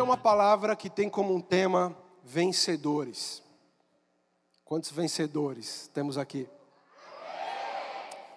ter 0.00 0.04
uma 0.04 0.16
palavra 0.16 0.74
que 0.74 0.88
tem 0.88 1.10
como 1.10 1.34
um 1.34 1.42
tema 1.42 1.94
vencedores. 2.24 3.42
Quantos 4.64 4.90
vencedores 4.90 5.90
temos 5.92 6.16
aqui? 6.16 6.48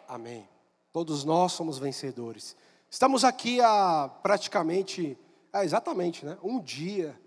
Amém. 0.06 0.46
Todos 0.92 1.24
nós 1.24 1.54
somos 1.54 1.80
vencedores. 1.80 2.54
Estamos 2.90 3.24
aqui 3.24 3.62
há 3.62 4.12
praticamente, 4.22 5.18
é, 5.54 5.64
exatamente, 5.64 6.26
né? 6.26 6.38
Um 6.44 6.60
dia 6.60 7.18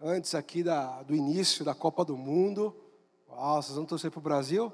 antes 0.00 0.34
aqui 0.34 0.62
da, 0.62 1.02
do 1.02 1.14
início 1.14 1.62
da 1.62 1.74
Copa 1.74 2.06
do 2.06 2.16
Mundo. 2.16 2.74
Uau, 3.28 3.60
vocês 3.60 3.76
vão 3.76 3.84
torcer 3.84 4.10
para 4.10 4.18
o 4.18 4.22
Brasil? 4.22 4.72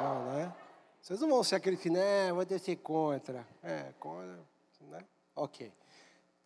Não, 0.00 0.24
né? 0.26 0.54
Vocês 1.02 1.18
não 1.20 1.28
vão 1.28 1.42
ser 1.42 1.56
aquele 1.56 1.76
que, 1.76 1.90
né, 1.90 2.32
vai 2.32 2.46
descer 2.46 2.76
contra. 2.76 3.44
É, 3.60 3.92
contra, 3.98 4.38
né? 4.82 5.04
Ok. 5.34 5.72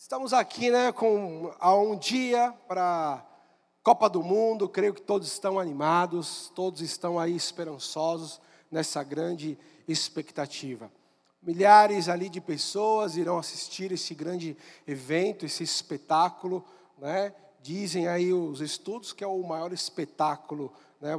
Estamos 0.00 0.32
aqui, 0.32 0.70
né, 0.70 0.92
com 0.92 1.52
há 1.58 1.74
um 1.74 1.96
dia 1.96 2.54
para 2.68 3.26
Copa 3.82 4.08
do 4.08 4.22
Mundo. 4.22 4.68
Creio 4.68 4.94
que 4.94 5.02
todos 5.02 5.26
estão 5.26 5.58
animados, 5.58 6.52
todos 6.54 6.80
estão 6.82 7.18
aí 7.18 7.34
esperançosos 7.34 8.40
nessa 8.70 9.02
grande 9.02 9.58
expectativa. 9.88 10.88
Milhares 11.42 12.08
ali 12.08 12.28
de 12.28 12.40
pessoas 12.40 13.16
irão 13.16 13.38
assistir 13.38 13.90
esse 13.90 14.14
grande 14.14 14.56
evento, 14.86 15.44
esse 15.44 15.64
espetáculo, 15.64 16.64
né? 16.96 17.34
Dizem 17.60 18.06
aí 18.06 18.32
os 18.32 18.60
estudos 18.60 19.12
que 19.12 19.24
é 19.24 19.26
o 19.26 19.42
maior 19.42 19.72
espetáculo 19.72 20.72
né, 21.00 21.10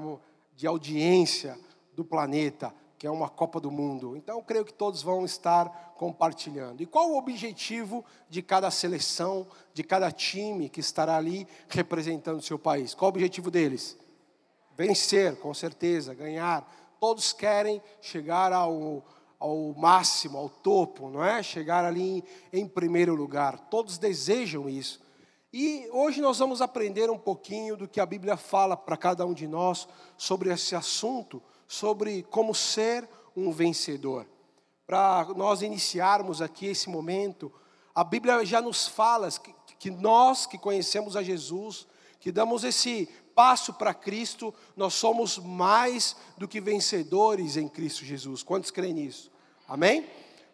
de 0.55 0.66
audiência 0.66 1.59
do 1.93 2.05
planeta 2.05 2.73
que 2.99 3.08
é 3.08 3.09
uma 3.09 3.30
Copa 3.30 3.62
do 3.62 3.71
Mundo. 3.71 4.17
Então, 4.17 4.44
creio 4.44 4.66
que 4.66 4.73
todos 4.73 5.02
vão 5.02 5.23
estar 5.23 5.94
compartilhando. 5.98 6.84
E 6.84 6.85
qual 6.85 7.09
o 7.09 7.17
objetivo 7.17 8.03
de 8.30 8.41
cada 8.41 8.69
seleção, 8.69 9.47
de 9.73 9.86
cada 9.86 10.11
time 10.11 10.67
que 10.67 10.81
estará 10.81 11.16
ali 11.16 11.47
representando 11.69 12.39
o 12.39 12.44
seu 12.44 12.59
país? 12.59 12.94
Qual 12.94 13.08
o 13.09 13.14
objetivo 13.14 13.50
deles? 13.50 13.97
Vencer, 14.75 15.38
com 15.38 15.53
certeza, 15.53 16.14
ganhar. 16.14 16.69
Todos 17.00 17.31
querem 17.31 17.81
chegar 18.02 18.52
ao, 18.52 19.02
ao 19.39 19.73
máximo, 19.78 20.38
ao 20.38 20.50
topo, 20.50 21.09
não 21.09 21.23
é? 21.23 21.41
Chegar 21.41 21.86
ali 21.86 22.22
em, 22.52 22.61
em 22.61 22.67
primeiro 22.67 23.16
lugar. 23.16 23.58
Todos 23.69 23.97
desejam 23.97 24.67
isso. 24.67 25.00
E 25.53 25.88
hoje 25.94 26.19
nós 26.19 26.38
vamos 26.38 26.61
aprender 26.61 27.09
um 27.09 27.17
pouquinho 27.17 27.78
do 27.78 27.88
que 27.88 28.02
a 28.02 28.06
Bíblia 28.06 28.36
fala 28.36 28.75
para 28.75 28.97
cada 28.97 29.25
um 29.25 29.34
de 29.34 29.47
nós 29.47 29.88
sobre 30.17 30.52
esse 30.52 30.75
assunto 30.75 31.41
sobre 31.70 32.23
como 32.31 32.56
ser 32.56 33.08
um 33.36 33.52
vencedor. 33.52 34.25
Para 34.88 35.28
nós 35.36 35.62
iniciarmos 35.62 36.42
aqui 36.42 36.66
esse 36.66 36.89
momento, 36.89 37.53
a 37.94 38.03
Bíblia 38.03 38.44
já 38.44 38.59
nos 38.59 38.88
fala 38.88 39.30
que, 39.30 39.53
que 39.78 39.92
nós 39.92 40.47
que 40.47 40.58
conhecemos 40.58 41.16
a 41.16 41.22
Jesus, 41.22 41.86
que 42.20 42.31
damos 42.31 42.64
esse 42.64 43.08
passo 43.36 43.72
para 43.75 43.94
Cristo, 43.94 44.52
nós 44.75 44.95
somos 44.95 45.38
mais 45.38 46.16
do 46.40 46.47
que 46.47 46.59
vencedores 46.59 47.56
em 47.56 47.67
Cristo 47.70 48.03
Jesus. 48.03 48.42
Quantos 48.42 48.72
creem 48.72 48.95
nisso? 48.95 49.31
Amém? 49.67 50.08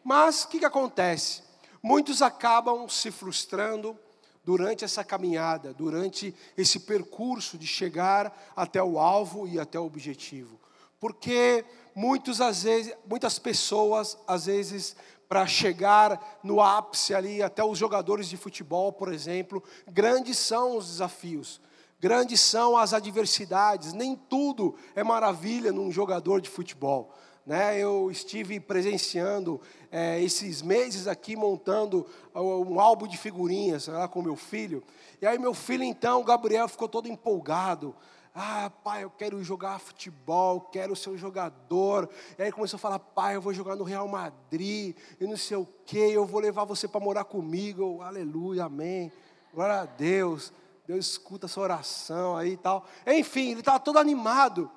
Mas 0.03 0.43
o 0.43 0.49
que, 0.49 0.59
que 0.59 0.65
acontece? 0.65 1.43
Muitos 1.81 2.21
acabam 2.21 2.89
se 2.89 3.09
frustrando 3.09 3.97
durante 4.43 4.83
essa 4.83 5.01
caminhada, 5.01 5.73
durante 5.73 6.35
esse 6.57 6.81
percurso 6.81 7.57
de 7.57 7.65
chegar 7.65 8.53
até 8.53 8.83
o 8.83 8.99
alvo 8.99 9.47
e 9.47 9.57
até 9.57 9.79
o 9.79 9.85
objetivo. 9.85 10.59
Porque 11.05 11.63
muitos, 11.93 12.41
às 12.41 12.63
vezes, 12.63 12.91
muitas 13.07 13.37
pessoas, 13.37 14.17
às 14.25 14.47
vezes, 14.47 14.95
para 15.29 15.45
chegar 15.45 16.39
no 16.41 16.59
ápice 16.59 17.13
ali, 17.13 17.43
até 17.43 17.63
os 17.63 17.77
jogadores 17.77 18.27
de 18.27 18.35
futebol, 18.35 18.91
por 18.91 19.13
exemplo, 19.13 19.63
grandes 19.87 20.35
são 20.39 20.75
os 20.75 20.87
desafios, 20.87 21.61
grandes 21.99 22.41
são 22.41 22.75
as 22.75 22.91
adversidades, 22.91 23.93
nem 23.93 24.15
tudo 24.15 24.75
é 24.95 25.03
maravilha 25.03 25.71
num 25.71 25.91
jogador 25.91 26.41
de 26.41 26.49
futebol. 26.49 27.13
Né? 27.45 27.77
Eu 27.79 28.09
estive 28.09 28.59
presenciando 28.59 29.61
é, 29.91 30.19
esses 30.23 30.63
meses 30.63 31.07
aqui 31.07 31.35
montando 31.35 32.03
um 32.33 32.79
álbum 32.79 33.05
de 33.05 33.15
figurinhas 33.15 33.85
lá 33.85 34.07
com 34.07 34.23
meu 34.23 34.35
filho. 34.35 34.83
E 35.21 35.27
aí 35.27 35.37
meu 35.37 35.53
filho 35.53 35.83
então, 35.83 36.23
Gabriel, 36.23 36.67
ficou 36.67 36.89
todo 36.89 37.07
empolgado. 37.07 37.95
Ah, 38.37 38.69
pai, 38.69 39.05
eu 39.05 39.09
quero 39.09 39.41
jogar 39.41 39.79
futebol, 39.79 40.59
quero 40.59 40.93
ser 40.93 41.09
um 41.09 41.17
jogador. 41.17 42.09
E 42.37 42.43
aí 42.43 42.51
começou 42.51 42.75
a 42.75 42.79
falar, 42.79 42.99
pai, 42.99 43.37
eu 43.37 43.41
vou 43.41 43.53
jogar 43.53 43.77
no 43.77 43.85
Real 43.85 44.05
Madrid, 44.09 44.93
e 45.17 45.25
não 45.25 45.37
sei 45.37 45.55
o 45.55 45.65
quê, 45.85 46.11
eu 46.11 46.25
vou 46.25 46.41
levar 46.41 46.65
você 46.65 46.85
para 46.85 46.99
morar 46.99 47.23
comigo. 47.23 47.81
Eu, 47.81 48.01
Aleluia, 48.01 48.65
amém. 48.65 49.09
Glória 49.53 49.75
a 49.75 49.85
Deus. 49.85 50.51
Deus 50.85 51.11
escuta 51.11 51.45
essa 51.45 51.61
oração 51.61 52.35
aí 52.35 52.51
e 52.51 52.57
tal. 52.57 52.85
Enfim, 53.07 53.51
ele 53.51 53.61
estava 53.61 53.79
todo 53.79 53.97
animado. 53.97 54.69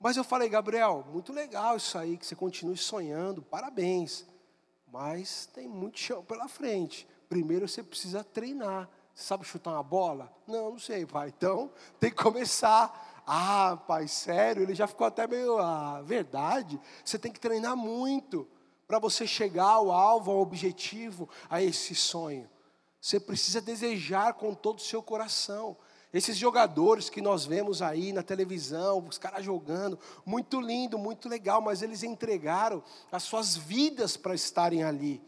Mas 0.00 0.16
eu 0.16 0.24
falei, 0.24 0.48
Gabriel, 0.48 1.06
muito 1.12 1.32
legal 1.32 1.76
isso 1.76 1.96
aí, 1.96 2.16
que 2.16 2.26
você 2.26 2.34
continue 2.34 2.76
sonhando, 2.76 3.40
parabéns. 3.40 4.26
Mas 4.92 5.46
tem 5.54 5.68
muito 5.68 6.00
chão 6.00 6.24
pela 6.24 6.48
frente. 6.48 7.06
Primeiro 7.28 7.68
você 7.68 7.84
precisa 7.84 8.24
treinar. 8.24 8.88
Sabe 9.20 9.44
chutar 9.44 9.72
uma 9.72 9.82
bola? 9.82 10.32
Não, 10.46 10.70
não 10.70 10.78
sei, 10.78 11.04
pai. 11.04 11.28
Então, 11.36 11.70
tem 11.98 12.10
que 12.10 12.16
começar. 12.16 13.22
Ah, 13.26 13.78
pai, 13.86 14.08
sério? 14.08 14.62
Ele 14.62 14.74
já 14.74 14.86
ficou 14.86 15.06
até 15.06 15.26
meio. 15.26 15.58
Ah, 15.58 16.00
verdade. 16.02 16.80
Você 17.04 17.18
tem 17.18 17.30
que 17.30 17.38
treinar 17.38 17.76
muito 17.76 18.48
para 18.88 18.98
você 18.98 19.26
chegar 19.26 19.66
ao 19.66 19.92
alvo, 19.92 20.30
ao 20.30 20.38
objetivo, 20.40 21.28
a 21.50 21.62
esse 21.62 21.94
sonho. 21.94 22.48
Você 22.98 23.20
precisa 23.20 23.60
desejar 23.60 24.34
com 24.34 24.54
todo 24.54 24.78
o 24.78 24.82
seu 24.82 25.02
coração. 25.02 25.76
Esses 26.12 26.36
jogadores 26.36 27.10
que 27.10 27.20
nós 27.20 27.44
vemos 27.44 27.82
aí 27.82 28.12
na 28.12 28.22
televisão, 28.22 29.06
os 29.06 29.18
caras 29.18 29.44
jogando, 29.44 29.98
muito 30.24 30.60
lindo, 30.60 30.98
muito 30.98 31.28
legal, 31.28 31.60
mas 31.60 31.82
eles 31.82 32.02
entregaram 32.02 32.82
as 33.12 33.22
suas 33.22 33.54
vidas 33.54 34.16
para 34.16 34.34
estarem 34.34 34.82
ali. 34.82 35.22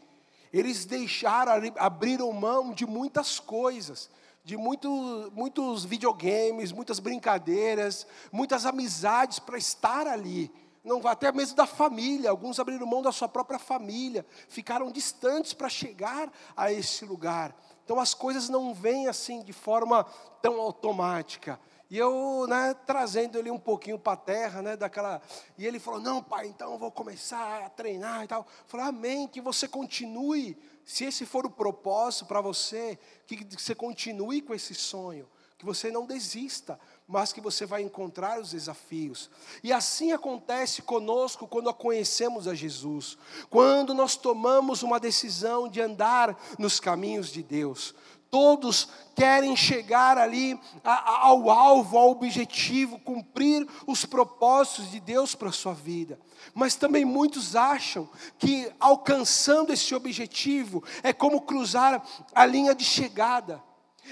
Eles 0.53 0.85
deixaram, 0.85 1.53
abriram 1.77 2.31
mão 2.31 2.71
de 2.71 2.85
muitas 2.85 3.39
coisas, 3.39 4.07
de 4.43 4.55
muito, 4.55 5.31
muitos 5.33 5.83
videogames, 5.83 6.71
muitas 6.71 6.99
brincadeiras, 6.99 8.05
muitas 8.31 8.63
amizades 8.63 9.39
para 9.39 9.57
estar 9.57 10.05
ali. 10.05 10.51
Não 10.83 11.05
até 11.07 11.31
mesmo 11.31 11.55
da 11.55 11.65
família, 11.65 12.29
alguns 12.29 12.59
abriram 12.59 12.85
mão 12.85 13.01
da 13.01 13.11
sua 13.11 13.27
própria 13.27 13.57
família, 13.57 14.25
ficaram 14.47 14.91
distantes 14.91 15.53
para 15.53 15.69
chegar 15.69 16.31
a 16.55 16.71
esse 16.71 17.03
lugar. 17.03 17.55
Então 17.83 17.99
as 17.99 18.13
coisas 18.13 18.47
não 18.47 18.75
vêm 18.75 19.07
assim 19.07 19.41
de 19.41 19.53
forma 19.53 20.03
tão 20.41 20.61
automática. 20.61 21.59
E 21.93 21.97
eu, 21.99 22.47
né, 22.47 22.73
trazendo 22.87 23.37
ele 23.37 23.51
um 23.51 23.59
pouquinho 23.59 23.99
para 23.99 24.13
a 24.13 24.17
terra, 24.17 24.63
né, 24.63 24.75
daquela. 24.75 25.21
E 25.55 25.63
ele 25.63 25.77
falou: 25.77 25.99
Não, 25.99 26.23
pai, 26.23 26.47
então 26.47 26.71
eu 26.73 26.79
vou 26.79 26.89
começar 26.89 27.61
a 27.61 27.69
treinar 27.69 28.23
e 28.23 28.27
tal. 28.27 28.39
Eu 28.39 28.65
falei: 28.65 28.87
Amém, 28.87 29.27
que 29.27 29.39
você 29.39 29.67
continue. 29.67 30.57
Se 30.83 31.05
esse 31.05 31.23
for 31.23 31.45
o 31.45 31.51
propósito 31.51 32.25
para 32.25 32.41
você, 32.41 32.97
que 33.27 33.45
você 33.55 33.75
continue 33.75 34.41
com 34.41 34.55
esse 34.55 34.73
sonho, 34.73 35.29
que 35.55 35.63
você 35.63 35.91
não 35.91 36.07
desista, 36.07 36.79
mas 37.07 37.31
que 37.31 37.39
você 37.39 37.63
vai 37.63 37.83
encontrar 37.83 38.39
os 38.39 38.49
desafios. 38.49 39.29
E 39.63 39.71
assim 39.71 40.13
acontece 40.13 40.81
conosco 40.81 41.47
quando 41.47 41.71
conhecemos 41.75 42.47
a 42.47 42.55
Jesus, 42.55 43.19
quando 43.51 43.93
nós 43.93 44.15
tomamos 44.15 44.81
uma 44.81 44.99
decisão 44.99 45.69
de 45.69 45.79
andar 45.79 46.35
nos 46.57 46.79
caminhos 46.79 47.29
de 47.29 47.43
Deus. 47.43 47.93
Todos 48.33 48.89
querem 49.13 49.55
chegar 49.55 50.17
ali 50.17 50.59
ao 50.83 51.51
alvo, 51.51 51.99
ao 51.99 52.09
objetivo, 52.09 52.97
cumprir 52.97 53.69
os 53.85 54.05
propósitos 54.05 54.89
de 54.89 54.99
Deus 54.99 55.35
para 55.35 55.49
a 55.49 55.51
sua 55.51 55.75
vida. 55.75 56.19
Mas 56.51 56.73
também 56.73 57.05
muitos 57.05 57.55
acham 57.55 58.09
que 58.39 58.71
alcançando 58.79 59.71
esse 59.71 59.93
objetivo 59.93 60.83
é 61.03 61.13
como 61.13 61.41
cruzar 61.41 62.03
a 62.33 62.43
linha 62.43 62.73
de 62.73 62.83
chegada. 62.83 63.63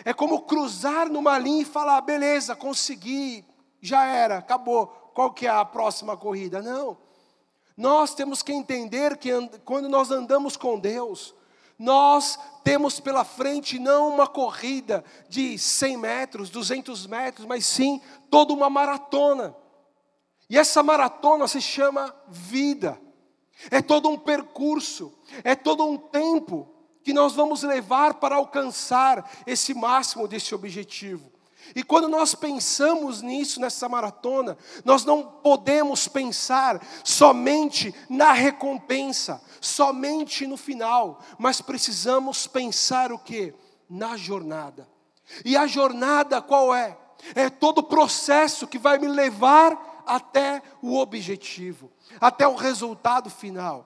É 0.05 0.13
como 0.13 0.43
cruzar 0.43 1.09
numa 1.09 1.39
linha 1.39 1.63
e 1.63 1.65
falar: 1.65 1.99
beleza, 2.01 2.55
consegui, 2.55 3.43
já 3.81 4.05
era, 4.05 4.37
acabou. 4.37 4.85
Qual 5.15 5.33
que 5.33 5.47
é 5.47 5.49
a 5.49 5.65
próxima 5.65 6.15
corrida? 6.15 6.61
Não. 6.61 6.95
Nós 7.75 8.13
temos 8.13 8.43
que 8.43 8.53
entender 8.53 9.17
que 9.17 9.31
quando 9.65 9.89
nós 9.89 10.11
andamos 10.11 10.55
com 10.55 10.77
Deus, 10.77 11.33
nós 11.81 12.37
temos 12.63 12.99
pela 12.99 13.23
frente 13.23 13.79
não 13.79 14.13
uma 14.13 14.27
corrida 14.27 15.03
de 15.27 15.57
100 15.57 15.97
metros, 15.97 16.49
200 16.51 17.07
metros, 17.07 17.47
mas 17.47 17.65
sim 17.65 17.99
toda 18.29 18.53
uma 18.53 18.69
maratona. 18.69 19.55
E 20.47 20.59
essa 20.59 20.83
maratona 20.83 21.47
se 21.47 21.59
chama 21.59 22.15
vida. 22.27 23.01
É 23.71 23.81
todo 23.81 24.09
um 24.09 24.17
percurso, 24.17 25.11
é 25.43 25.55
todo 25.55 25.83
um 25.83 25.97
tempo 25.97 26.71
que 27.03 27.13
nós 27.13 27.33
vamos 27.33 27.63
levar 27.63 28.15
para 28.15 28.35
alcançar 28.35 29.27
esse 29.47 29.73
máximo 29.73 30.27
desse 30.27 30.53
objetivo. 30.53 31.31
E 31.75 31.83
quando 31.83 32.07
nós 32.07 32.35
pensamos 32.35 33.21
nisso, 33.21 33.59
nessa 33.59 33.87
maratona, 33.87 34.57
nós 34.83 35.05
não 35.05 35.23
podemos 35.23 36.07
pensar 36.07 36.81
somente 37.03 37.93
na 38.09 38.31
recompensa, 38.33 39.41
somente 39.59 40.45
no 40.47 40.57
final, 40.57 41.19
mas 41.37 41.61
precisamos 41.61 42.47
pensar 42.47 43.11
o 43.11 43.19
que? 43.19 43.53
na 43.91 44.15
jornada. 44.15 44.87
E 45.43 45.57
a 45.57 45.67
jornada 45.67 46.41
qual 46.41 46.73
é? 46.73 46.97
É 47.35 47.49
todo 47.49 47.79
o 47.79 47.83
processo 47.83 48.65
que 48.65 48.79
vai 48.79 48.97
me 48.97 49.07
levar 49.07 50.03
até 50.07 50.63
o 50.81 50.97
objetivo, 50.97 51.91
até 52.19 52.47
o 52.47 52.55
resultado 52.55 53.29
final. 53.29 53.85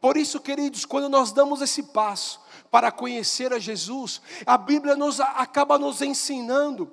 Por 0.00 0.16
isso, 0.16 0.40
queridos, 0.40 0.84
quando 0.84 1.08
nós 1.08 1.30
damos 1.30 1.62
esse 1.62 1.84
passo 1.84 2.40
para 2.70 2.90
conhecer 2.90 3.52
a 3.52 3.58
Jesus, 3.58 4.20
a 4.44 4.58
Bíblia 4.58 4.96
nos 4.96 5.20
acaba 5.20 5.78
nos 5.78 6.02
ensinando 6.02 6.90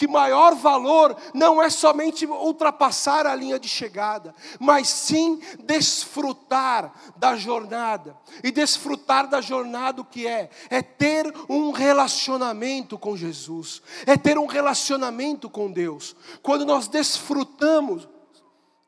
que 0.00 0.08
maior 0.08 0.54
valor 0.54 1.14
não 1.34 1.62
é 1.62 1.68
somente 1.68 2.24
ultrapassar 2.24 3.26
a 3.26 3.34
linha 3.34 3.60
de 3.60 3.68
chegada, 3.68 4.34
mas 4.58 4.88
sim 4.88 5.38
desfrutar 5.62 6.90
da 7.18 7.36
jornada. 7.36 8.16
E 8.42 8.50
desfrutar 8.50 9.28
da 9.28 9.42
jornada 9.42 10.00
o 10.00 10.04
que 10.06 10.26
é? 10.26 10.48
É 10.70 10.80
ter 10.80 11.30
um 11.50 11.70
relacionamento 11.70 12.96
com 12.96 13.14
Jesus, 13.14 13.82
é 14.06 14.16
ter 14.16 14.38
um 14.38 14.46
relacionamento 14.46 15.50
com 15.50 15.70
Deus. 15.70 16.16
Quando 16.42 16.64
nós 16.64 16.88
desfrutamos 16.88 18.08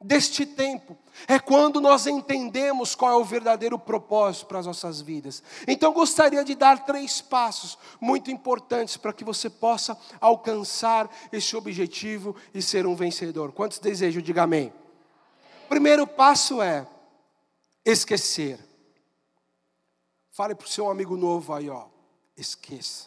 deste 0.05 0.45
tempo, 0.45 0.97
é 1.29 1.39
quando 1.39 1.81
nós 1.81 2.07
entendemos 2.07 2.95
qual 2.95 3.13
é 3.13 3.17
o 3.17 3.25
verdadeiro 3.25 3.79
propósito 3.79 4.47
para 4.47 4.59
as 4.59 4.67
nossas 4.67 5.01
vidas. 5.01 5.43
Então, 5.67 5.93
gostaria 5.93 6.45
de 6.45 6.55
dar 6.55 6.85
três 6.85 7.21
passos 7.21 7.79
muito 8.01 8.31
importantes 8.31 8.97
para 8.97 9.13
que 9.13 9.25
você 9.25 9.49
possa 9.49 9.97
alcançar 10.21 11.11
esse 11.33 11.57
objetivo 11.57 12.35
e 12.55 12.61
ser 12.61 12.87
um 12.87 12.95
vencedor. 12.95 13.53
Quantos 13.53 13.79
desejam? 13.79 14.23
Diga 14.23 14.43
amém. 14.43 14.73
Primeiro 15.69 16.07
passo 16.07 16.61
é 16.61 16.87
esquecer. 17.85 18.59
Fale 20.31 20.55
para 20.55 20.67
o 20.67 20.71
seu 20.71 20.91
amigo 20.91 21.17
novo 21.17 21.53
aí, 21.53 21.69
ó. 21.69 21.87
Esqueça. 22.37 23.07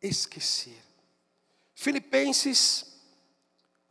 Esquecer. 0.00 0.82
Filipenses 1.74 2.93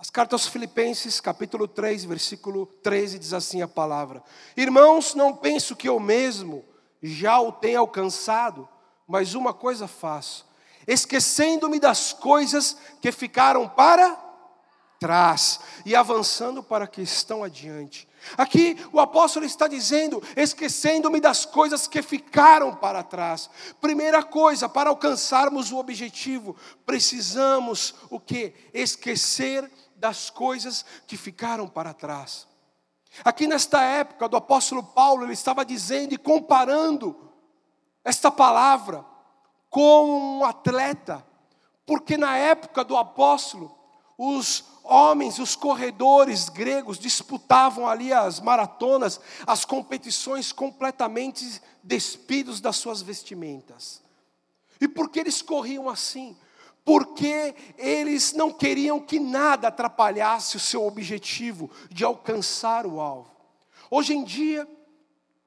as 0.03 0.09
cartas 0.09 0.41
aos 0.41 0.51
Filipenses, 0.51 1.21
capítulo 1.21 1.65
3, 1.65 2.03
versículo 2.03 2.65
13, 2.65 3.17
diz 3.17 3.31
assim 3.31 3.61
a 3.61 3.69
palavra: 3.69 4.21
Irmãos, 4.57 5.15
não 5.15 5.33
penso 5.33 5.77
que 5.77 5.87
eu 5.87 5.97
mesmo 5.97 6.65
já 7.01 7.39
o 7.39 7.53
tenha 7.53 7.79
alcançado, 7.79 8.67
mas 9.07 9.33
uma 9.33 9.53
coisa 9.53 9.87
faço, 9.87 10.45
esquecendo-me 10.85 11.79
das 11.79 12.11
coisas 12.11 12.75
que 13.01 13.13
ficaram 13.13 13.65
para 13.69 14.21
trás 14.99 15.61
e 15.85 15.95
avançando 15.95 16.61
para 16.61 16.85
que 16.85 17.01
estão 17.01 17.41
adiante. 17.41 18.05
Aqui 18.37 18.77
o 18.91 18.99
apóstolo 18.99 19.45
está 19.45 19.69
dizendo, 19.69 20.21
esquecendo-me 20.35 21.21
das 21.21 21.45
coisas 21.45 21.87
que 21.87 22.01
ficaram 22.01 22.75
para 22.75 23.03
trás. 23.03 23.49
Primeira 23.79 24.21
coisa, 24.21 24.67
para 24.67 24.89
alcançarmos 24.89 25.71
o 25.71 25.77
objetivo, 25.77 26.57
precisamos 26.85 27.95
o 28.09 28.19
que? 28.19 28.53
Esquecer 28.73 29.71
das 30.03 30.29
coisas 30.29 30.85
que 31.07 31.15
ficaram 31.15 31.65
para 31.65 31.93
trás. 31.93 32.45
Aqui 33.23 33.47
nesta 33.47 33.81
época 33.81 34.27
do 34.27 34.35
apóstolo 34.35 34.83
Paulo, 34.83 35.23
ele 35.23 35.31
estava 35.31 35.63
dizendo 35.63 36.13
e 36.13 36.17
comparando 36.17 37.31
esta 38.03 38.29
palavra 38.29 39.05
com 39.69 40.39
um 40.39 40.43
atleta, 40.43 41.25
porque 41.85 42.17
na 42.17 42.35
época 42.35 42.83
do 42.83 42.97
apóstolo, 42.97 43.73
os 44.17 44.65
homens, 44.83 45.39
os 45.39 45.55
corredores 45.55 46.49
gregos 46.49 46.99
disputavam 46.99 47.87
ali 47.87 48.11
as 48.11 48.41
maratonas, 48.41 49.21
as 49.47 49.63
competições 49.63 50.51
completamente 50.51 51.61
despidos 51.81 52.59
das 52.59 52.75
suas 52.75 53.01
vestimentas. 53.01 54.03
E 54.81 54.87
por 54.87 55.09
que 55.09 55.21
eles 55.21 55.41
corriam 55.41 55.87
assim? 55.87 56.35
Porque 56.85 57.55
eles 57.77 58.33
não 58.33 58.51
queriam 58.51 58.99
que 58.99 59.19
nada 59.19 59.69
atrapalhasse 59.69 60.57
o 60.57 60.59
seu 60.59 60.85
objetivo 60.85 61.69
de 61.89 62.03
alcançar 62.03 62.85
o 62.85 62.99
alvo. 62.99 63.31
Hoje 63.89 64.13
em 64.13 64.23
dia, 64.23 64.67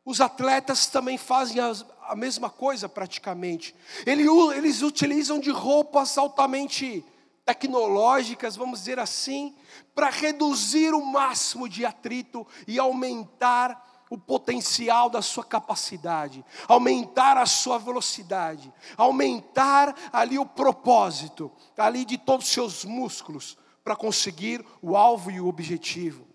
os 0.04 0.20
atletas 0.20 0.86
também 0.86 1.18
fazem 1.18 1.60
a, 1.60 2.14
mesma 2.14 2.48
coisa 2.48 2.88
praticamente. 2.88 3.74
Eles 4.06 4.82
utilizam 4.82 5.40
de 5.40 5.50
roupas 5.50 6.16
altamente 6.16 7.04
tecnológicas, 7.44 8.56
vamos 8.56 8.80
dizer 8.80 8.98
assim, 8.98 9.54
para 9.94 10.08
reduzir 10.08 10.94
o 10.94 11.04
máximo 11.04 11.68
de 11.68 11.84
atrito 11.84 12.46
e 12.66 12.78
aumentar 12.78 13.95
o 14.08 14.16
potencial 14.16 15.10
da 15.10 15.20
sua 15.20 15.44
capacidade, 15.44 16.44
aumentar 16.68 17.36
a 17.36 17.46
sua 17.46 17.78
velocidade, 17.78 18.72
aumentar 18.96 19.94
ali 20.12 20.38
o 20.38 20.46
propósito, 20.46 21.50
ali 21.76 22.04
de 22.04 22.16
todos 22.16 22.46
os 22.46 22.52
seus 22.52 22.84
músculos, 22.84 23.58
para 23.82 23.96
conseguir 23.96 24.64
o 24.80 24.96
alvo 24.96 25.30
e 25.30 25.40
o 25.40 25.48
objetivo. 25.48 26.26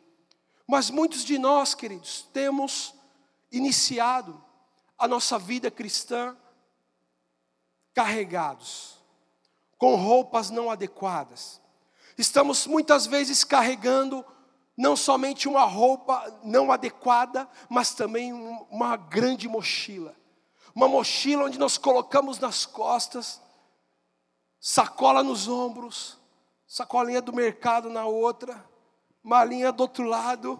Mas 0.68 0.90
muitos 0.90 1.24
de 1.24 1.38
nós, 1.38 1.74
queridos, 1.74 2.28
temos 2.34 2.94
iniciado 3.52 4.42
a 4.98 5.08
nossa 5.08 5.38
vida 5.38 5.70
cristã 5.70 6.36
carregados, 7.94 8.98
com 9.78 9.96
roupas 9.96 10.50
não 10.50 10.70
adequadas. 10.70 11.60
Estamos 12.18 12.68
muitas 12.68 13.06
vezes 13.06 13.44
carregando 13.44 14.26
não 14.82 14.96
somente 14.96 15.48
uma 15.48 15.64
roupa 15.64 16.40
não 16.44 16.72
adequada, 16.72 17.48
mas 17.70 17.94
também 17.94 18.34
uma 18.34 18.98
grande 18.98 19.48
mochila. 19.48 20.16
Uma 20.74 20.88
mochila 20.88 21.46
onde 21.46 21.60
nós 21.60 21.78
colocamos 21.78 22.40
nas 22.40 22.66
costas, 22.66 23.40
sacola 24.60 25.22
nos 25.22 25.48
ombros, 25.48 26.18
sacolinha 26.66 27.22
do 27.22 27.32
mercado 27.32 27.92
na 27.92 28.06
outra, 28.06 28.68
malinha 29.22 29.72
do 29.72 29.82
outro 29.82 30.04
lado, 30.04 30.60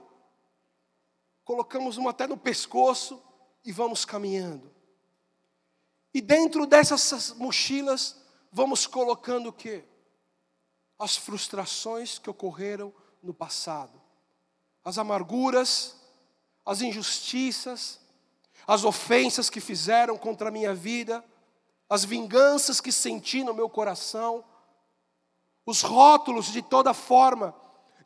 colocamos 1.44 1.98
uma 1.98 2.12
até 2.12 2.28
no 2.28 2.38
pescoço 2.38 3.20
e 3.66 3.72
vamos 3.72 4.06
caminhando. 4.06 4.72
E 6.14 6.22
dentro 6.22 6.68
dessas 6.68 7.34
mochilas, 7.34 8.22
vamos 8.52 8.86
colocando 8.86 9.50
o 9.50 9.54
quê? 9.54 9.84
As 11.00 11.18
frustrações 11.18 12.20
que 12.20 12.30
ocorreram 12.30 12.94
no 13.24 13.34
passado 13.34 14.01
as 14.84 14.98
amarguras, 14.98 15.96
as 16.66 16.82
injustiças, 16.82 18.00
as 18.68 18.84
ofensas 18.84 19.50
que 19.50 19.60
fizeram 19.60 20.18
contra 20.18 20.50
a 20.50 20.52
minha 20.52 20.74
vida, 20.74 21.24
as 21.90 22.06
vinganças 22.06 22.80
que 22.80 22.92
senti 22.92 23.44
no 23.44 23.54
meu 23.54 23.70
coração, 23.70 24.44
os 25.66 25.82
rótulos 25.82 26.48
de 26.48 26.62
toda 26.62 26.94
forma 26.94 27.54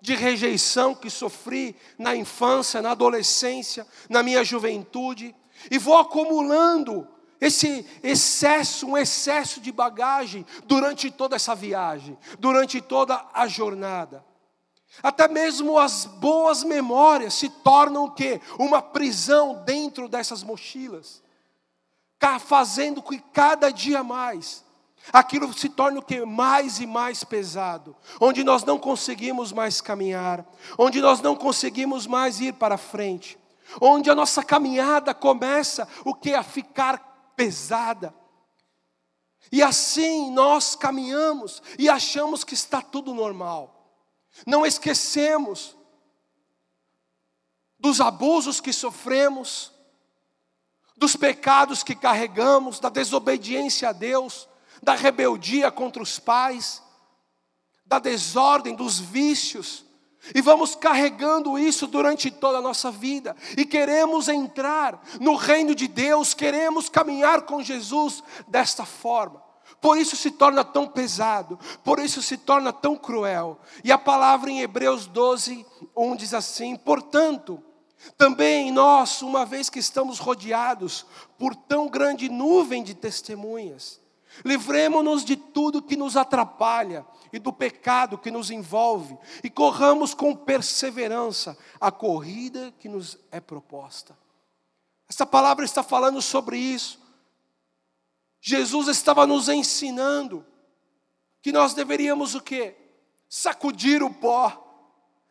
de 0.01 0.13
rejeição 0.15 0.93
que 0.93 1.09
sofri 1.09 1.75
na 1.97 2.15
infância, 2.15 2.81
na 2.81 2.91
adolescência, 2.91 3.87
na 4.09 4.21
minha 4.21 4.43
juventude, 4.43 5.35
e 5.71 5.77
vou 5.77 5.97
acumulando 5.97 7.07
esse 7.39 7.85
excesso, 8.03 8.87
um 8.87 8.97
excesso 8.97 9.59
de 9.59 9.71
bagagem 9.71 10.45
durante 10.65 11.11
toda 11.11 11.35
essa 11.35 11.55
viagem, 11.55 12.17
durante 12.39 12.81
toda 12.81 13.25
a 13.33 13.47
jornada. 13.47 14.23
Até 15.03 15.27
mesmo 15.27 15.77
as 15.77 16.05
boas 16.05 16.63
memórias 16.63 17.33
se 17.33 17.49
tornam 17.49 18.05
o 18.05 18.11
quê? 18.11 18.41
Uma 18.57 18.81
prisão 18.81 19.63
dentro 19.65 20.07
dessas 20.07 20.43
mochilas. 20.43 21.23
Fazendo 22.39 23.03
que 23.03 23.19
cada 23.19 23.69
dia 23.69 24.03
mais 24.03 24.65
aquilo 25.13 25.53
se 25.53 25.69
torne 25.69 25.99
o 25.99 26.01
que 26.01 26.25
mais 26.25 26.79
e 26.79 26.87
mais 26.87 27.23
pesado, 27.23 27.95
onde 28.19 28.43
nós 28.43 28.63
não 28.63 28.77
conseguimos 28.77 29.51
mais 29.51 29.81
caminhar, 29.81 30.45
onde 30.77 31.01
nós 31.01 31.21
não 31.21 31.35
conseguimos 31.35 32.07
mais 32.07 32.39
ir 32.39 32.53
para 32.53 32.77
frente, 32.77 33.37
onde 33.79 34.09
a 34.09 34.15
nossa 34.15 34.43
caminhada 34.43 35.13
começa 35.13 35.87
o 36.03 36.13
que 36.13 36.33
a 36.33 36.43
ficar 36.43 37.33
pesada. 37.35 38.13
E 39.51 39.61
assim 39.61 40.31
nós 40.31 40.75
caminhamos 40.75 41.61
e 41.77 41.87
achamos 41.87 42.43
que 42.43 42.53
está 42.53 42.81
tudo 42.81 43.13
normal. 43.13 43.74
Não 44.45 44.65
esquecemos 44.65 45.75
dos 47.77 48.01
abusos 48.01 48.59
que 48.59 48.73
sofremos, 48.73 49.71
dos 50.97 51.15
pecados 51.15 51.83
que 51.83 51.93
carregamos, 51.93 52.79
da 52.79 52.89
desobediência 52.89 53.89
a 53.89 53.91
Deus, 53.91 54.49
da 54.81 54.95
rebeldia 54.95 55.71
contra 55.71 56.01
os 56.01 56.17
pais, 56.17 56.81
da 57.85 57.99
desordem, 57.99 58.75
dos 58.75 58.99
vícios, 58.99 59.85
e 60.33 60.41
vamos 60.41 60.73
carregando 60.73 61.59
isso 61.59 61.85
durante 61.85 62.31
toda 62.31 62.57
a 62.57 62.61
nossa 62.61 62.89
vida, 62.89 63.35
e 63.55 63.65
queremos 63.65 64.27
entrar 64.27 64.99
no 65.19 65.35
reino 65.35 65.75
de 65.75 65.87
Deus, 65.87 66.33
queremos 66.33 66.89
caminhar 66.89 67.43
com 67.43 67.61
Jesus 67.61 68.23
desta 68.47 68.85
forma. 68.85 69.44
Por 69.85 69.99
isso 69.99 70.15
se 70.15 70.31
torna 70.31 70.65
tão 70.65 70.87
pesado, 70.87 71.59
por 71.83 71.99
isso 71.99 72.19
se 72.19 72.37
torna 72.37 72.73
tão 72.73 72.95
cruel. 72.95 73.59
E 73.83 73.91
a 73.91 73.99
palavra 73.99 74.49
em 74.49 74.61
Hebreus 74.61 75.05
12, 75.05 75.63
1 75.95 76.15
diz 76.15 76.33
assim: 76.33 76.75
Portanto, 76.75 77.61
Também 78.17 78.71
nós, 78.71 79.21
uma 79.21 79.45
vez 79.45 79.69
que 79.69 79.77
estamos 79.77 80.17
rodeados 80.17 81.05
por 81.37 81.55
tão 81.55 81.87
grande 81.87 82.29
nuvem 82.29 82.83
de 82.83 82.95
testemunhas, 82.95 84.01
livremos-nos 84.43 85.23
de 85.23 85.35
tudo 85.35 85.83
que 85.83 85.95
nos 85.95 86.17
atrapalha 86.17 87.05
e 87.31 87.37
do 87.37 87.53
pecado 87.53 88.17
que 88.17 88.31
nos 88.31 88.49
envolve, 88.49 89.15
e 89.43 89.51
corramos 89.51 90.15
com 90.15 90.35
perseverança 90.35 91.55
a 91.79 91.91
corrida 91.91 92.73
que 92.79 92.89
nos 92.89 93.19
é 93.31 93.39
proposta. 93.39 94.17
Essa 95.07 95.27
palavra 95.27 95.63
está 95.63 95.83
falando 95.83 96.23
sobre 96.23 96.57
isso. 96.57 97.04
Jesus 98.47 98.87
estava 98.87 99.25
nos 99.25 99.49
ensinando 99.49 100.45
que 101.41 101.51
nós 101.51 101.73
deveríamos 101.73 102.35
o 102.35 102.41
quê? 102.41 102.75
Sacudir 103.27 104.03
o 104.03 104.13
pó, 104.13 104.61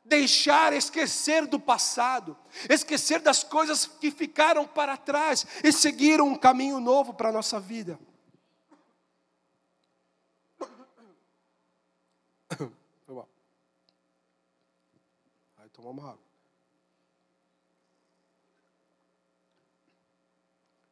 deixar 0.05 0.73
esquecer 0.73 1.47
do 1.47 1.61
passado, 1.61 2.37
esquecer 2.69 3.21
das 3.21 3.45
coisas 3.45 3.87
que 3.87 4.11
ficaram 4.11 4.67
para 4.67 4.97
trás 4.97 5.47
e 5.63 5.71
seguir 5.71 6.21
um 6.21 6.37
caminho 6.37 6.81
novo 6.81 7.15
para 7.15 7.29
a 7.29 7.33
nossa 7.33 7.61
vida. 7.61 7.97
Vai 15.57 15.69
tomar 15.73 15.91
uma 15.91 16.03
água. 16.03 16.25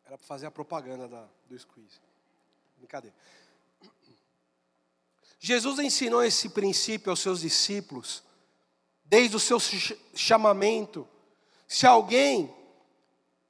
Era 0.05 0.17
para 0.17 0.27
fazer 0.27 0.47
a 0.47 0.53
propaganda 0.53 1.09
da, 1.09 1.27
do 1.49 1.59
squeeze. 1.59 2.12
Brincadeira. 2.83 3.15
Jesus 5.39 5.79
ensinou 5.79 6.25
esse 6.25 6.49
princípio 6.49 7.11
aos 7.11 7.21
seus 7.21 7.43
discípulos 7.43 8.25
desde 9.05 9.37
o 9.37 9.41
seu 9.41 9.59
chamamento. 10.15 11.09
Se 11.69 11.87
alguém 11.87 12.53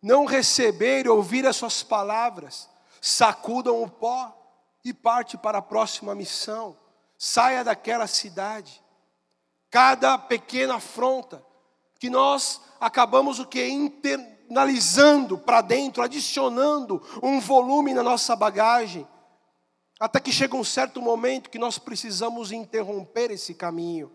não 0.02 0.26
receber 0.26 1.06
e 1.06 1.08
ouvir 1.08 1.46
as 1.46 1.56
suas 1.56 1.82
palavras, 1.82 2.68
sacudam 3.00 3.82
o 3.82 3.88
pó 3.88 4.38
e 4.84 4.92
parte 4.92 5.38
para 5.38 5.58
a 5.58 5.62
próxima 5.62 6.14
missão. 6.14 6.76
Saia 7.16 7.64
daquela 7.64 8.06
cidade. 8.06 8.82
Cada 9.70 10.18
pequena 10.18 10.74
afronta 10.74 11.42
que 11.98 12.10
nós 12.10 12.60
acabamos 12.78 13.38
o 13.38 13.46
que 13.46 13.66
internalizando 13.66 15.38
para 15.38 15.62
dentro, 15.62 16.02
adicionando 16.02 17.02
um 17.22 17.40
volume 17.40 17.94
na 17.94 18.02
nossa 18.02 18.36
bagagem, 18.36 19.08
até 20.02 20.18
que 20.18 20.32
chega 20.32 20.56
um 20.56 20.64
certo 20.64 21.00
momento 21.00 21.48
que 21.48 21.60
nós 21.60 21.78
precisamos 21.78 22.50
interromper 22.50 23.30
esse 23.30 23.54
caminho 23.54 24.10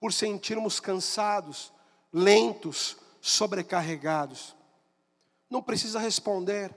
por 0.00 0.10
sentirmos 0.10 0.80
cansados, 0.80 1.70
lentos, 2.10 2.96
sobrecarregados. 3.20 4.56
Não 5.50 5.62
precisa 5.62 5.98
responder, 5.98 6.74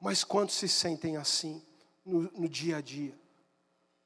mas 0.00 0.24
quantos 0.24 0.56
se 0.56 0.68
sentem 0.68 1.16
assim 1.16 1.64
no, 2.04 2.22
no 2.32 2.48
dia 2.48 2.78
a 2.78 2.80
dia? 2.80 3.16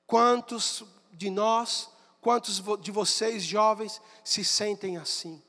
Quantos 0.07 0.85
de 1.11 1.31
nós, 1.31 1.89
quantos 2.21 2.63
de 2.79 2.91
vocês 2.91 3.43
jovens 3.43 4.03
se 4.23 4.45
sentem 4.45 4.99
assim? 4.99 5.43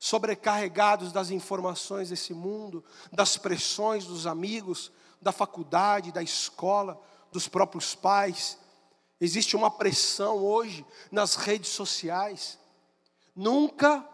Sobrecarregados 0.00 1.12
das 1.12 1.30
informações 1.30 2.08
desse 2.08 2.34
mundo, 2.34 2.84
das 3.12 3.36
pressões 3.36 4.04
dos 4.04 4.26
amigos, 4.26 4.90
da 5.22 5.30
faculdade, 5.30 6.10
da 6.10 6.24
escola, 6.24 7.00
dos 7.32 7.48
próprios 7.48 7.94
pais, 7.94 8.58
Existe 9.20 9.56
uma 9.56 9.70
pressão 9.70 10.36
hoje 10.38 10.86
nas 11.10 11.34
redes 11.34 11.70
sociais. 11.70 12.58
Nunca 13.34 14.06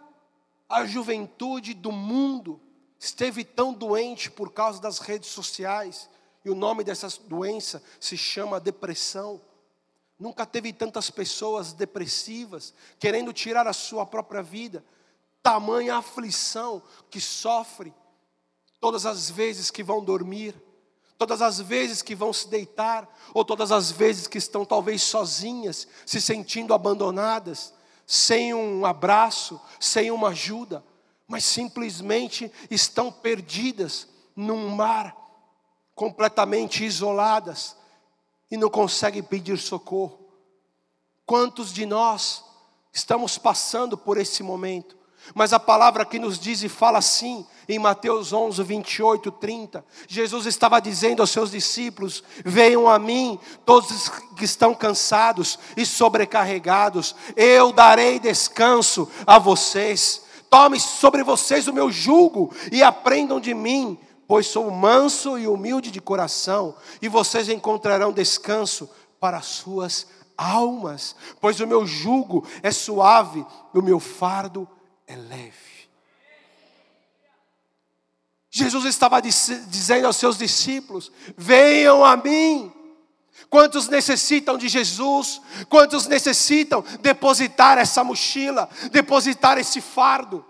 a 0.69 0.87
juventude 0.87 1.75
do 1.75 1.93
mundo 1.93 2.61
esteve 2.99 3.45
tão 3.45 3.73
doente 3.73 4.31
por 4.31 4.53
causa 4.53 4.81
das 4.81 4.99
redes 4.99 5.29
sociais. 5.29 6.09
E 6.43 6.51
o 6.51 6.55
nome 6.55 6.85
dessa 6.85 7.09
doença 7.25 7.83
se 8.01 8.17
chama 8.17 8.61
depressão. 8.61 9.41
Nunca 10.19 10.47
teve 10.47 10.73
tantas 10.73 11.11
pessoas 11.11 11.75
depressivas, 11.75 12.73
querendo 12.99 13.33
tirar 13.33 13.67
a 13.67 13.73
sua 13.75 14.07
própria 14.07 14.43
vida. 14.43 14.83
Tamanha 15.43 15.97
aflição 15.97 16.83
que 17.11 17.21
sofre 17.21 17.93
todas 18.81 19.05
as 19.05 19.29
vezes 19.29 19.71
que 19.71 19.83
vão 19.83 20.03
dormir 20.03 20.55
todas 21.19 21.41
as 21.41 21.61
vezes 21.61 22.03
que 22.03 22.15
vão 22.15 22.33
se 22.33 22.49
deitar, 22.49 23.09
ou 23.33 23.45
todas 23.45 23.71
as 23.73 23.91
vezes 23.91 24.27
que 24.27 24.39
estão 24.39 24.65
talvez 24.65 25.03
sozinhas, 25.03 25.87
se 26.05 26.21
sentindo 26.21 26.75
abandonadas, 26.75 27.73
sem 28.07 28.53
um 28.53 28.85
abraço, 28.85 29.61
sem 29.81 30.11
uma 30.11 30.29
ajuda, 30.29 30.85
mas 31.27 31.45
simplesmente 31.45 32.53
estão 32.71 33.11
perdidas 33.11 34.09
num 34.37 34.69
mar, 34.69 35.17
completamente 35.95 36.85
isoladas, 36.85 37.77
e 38.51 38.57
não 38.57 38.69
conseguem 38.69 39.23
pedir 39.23 39.59
socorro. 39.59 40.29
Quantos 41.25 41.73
de 41.73 41.87
nós 41.87 42.45
estamos 42.93 43.39
passando 43.39 43.97
por 43.97 44.19
esse 44.19 44.43
momento? 44.43 44.97
Mas 45.33 45.53
a 45.53 45.61
palavra 45.61 46.05
que 46.05 46.19
nos 46.19 46.39
diz 46.39 46.63
e 46.63 46.69
fala 46.69 46.99
assim, 46.99 47.47
em 47.69 47.79
Mateus 47.79 48.33
11, 48.33 48.63
28, 48.63 49.31
30, 49.31 49.85
Jesus 50.07 50.47
estava 50.47 50.81
dizendo 50.81 51.21
aos 51.21 51.31
seus 51.31 51.51
discípulos: 51.51 52.23
Venham 52.45 52.89
a 52.89 52.99
mim, 52.99 53.39
todos 53.65 54.11
que 54.37 54.45
estão 54.45 54.75
cansados 54.75 55.59
e 55.77 55.87
sobrecarregados, 55.87 57.15
eu 57.37 57.73
darei 57.73 58.19
descanso 58.19 59.09
a 59.27 59.39
vocês. 59.39 60.23
Tome 60.51 60.79
sobre 60.79 61.23
vocês 61.23 61.67
o 61.67 61.73
meu 61.73 61.91
jugo 61.91 62.53
e 62.71 62.83
aprendam 62.83 63.41
de 63.41 63.55
mim, 63.55 63.99
pois 64.29 64.47
sou 64.47 64.71
manso 64.71 65.39
e 65.39 65.47
humilde 65.47 65.91
de 65.91 66.01
coração, 66.01 66.75
e 67.01 67.09
vocês 67.09 67.49
encontrarão 67.49 68.13
descanso 68.13 68.89
para 69.19 69.39
as 69.39 69.47
suas 69.47 70.07
almas, 70.37 71.17
pois 71.41 71.61
o 71.61 71.67
meu 71.67 71.87
jugo 71.87 72.47
é 72.63 72.71
suave 72.71 73.45
e 73.73 73.79
o 73.79 73.83
meu 73.83 73.99
fardo 73.99 74.69
é 75.07 75.17
leve. 75.17 75.75
Jesus 78.51 78.85
estava 78.85 79.21
dizendo 79.21 80.07
aos 80.07 80.17
seus 80.17 80.39
discípulos: 80.39 81.11
venham 81.37 82.05
a 82.05 82.17
mim. 82.17 82.73
Quantos 83.51 83.89
necessitam 83.89 84.57
de 84.57 84.69
Jesus? 84.69 85.41
Quantos 85.69 86.07
necessitam 86.07 86.85
depositar 87.01 87.79
essa 87.79 88.05
mochila, 88.05 88.69
depositar 88.93 89.59
esse 89.59 89.81
fardo? 89.81 90.45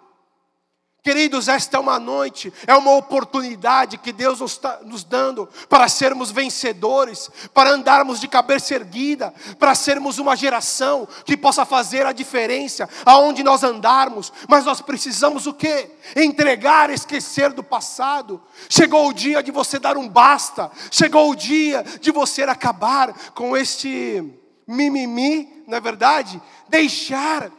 Queridos, 1.05 1.49
esta 1.49 1.77
é 1.77 1.81
uma 1.81 1.99
noite, 1.99 2.51
é 2.67 2.75
uma 2.75 2.93
oportunidade 2.93 3.99
que 3.99 4.11
Deus 4.11 4.41
nos 4.41 4.53
está 4.53 4.81
nos 4.87 5.05
dando 5.05 5.47
para 5.69 5.87
sermos 5.87 6.31
vencedores, 6.31 7.31
para 7.53 7.73
andarmos 7.73 8.19
de 8.19 8.27
cabeça 8.27 8.75
erguida, 8.75 9.31
para 9.59 9.75
sermos 9.75 10.19
uma 10.19 10.35
geração 10.35 11.07
que 11.27 11.37
possa 11.37 11.67
fazer 11.67 12.07
a 12.07 12.13
diferença 12.13 12.89
aonde 13.05 13.43
nós 13.43 13.63
andarmos. 13.63 14.33
Mas 14.49 14.65
nós 14.65 14.81
precisamos 14.81 15.47
o 15.47 15.53
quê? 15.53 15.91
Entregar, 16.17 16.89
esquecer 16.89 17.53
do 17.53 17.63
passado. 17.63 18.43
Chegou 18.71 19.07
o 19.07 19.13
dia 19.13 19.43
de 19.43 19.51
você 19.51 19.79
dar 19.79 19.99
um 19.99 20.09
basta, 20.09 20.71
chegou 20.91 21.31
o 21.31 21.37
dia 21.37 21.85
de 22.01 22.11
você 22.11 22.45
acabar 22.45 23.13
com 23.35 23.55
este 23.55 24.25
mimimi, 24.67 25.65
não 25.67 25.77
é 25.77 25.81
verdade? 25.83 26.41
Deixar 26.67 27.51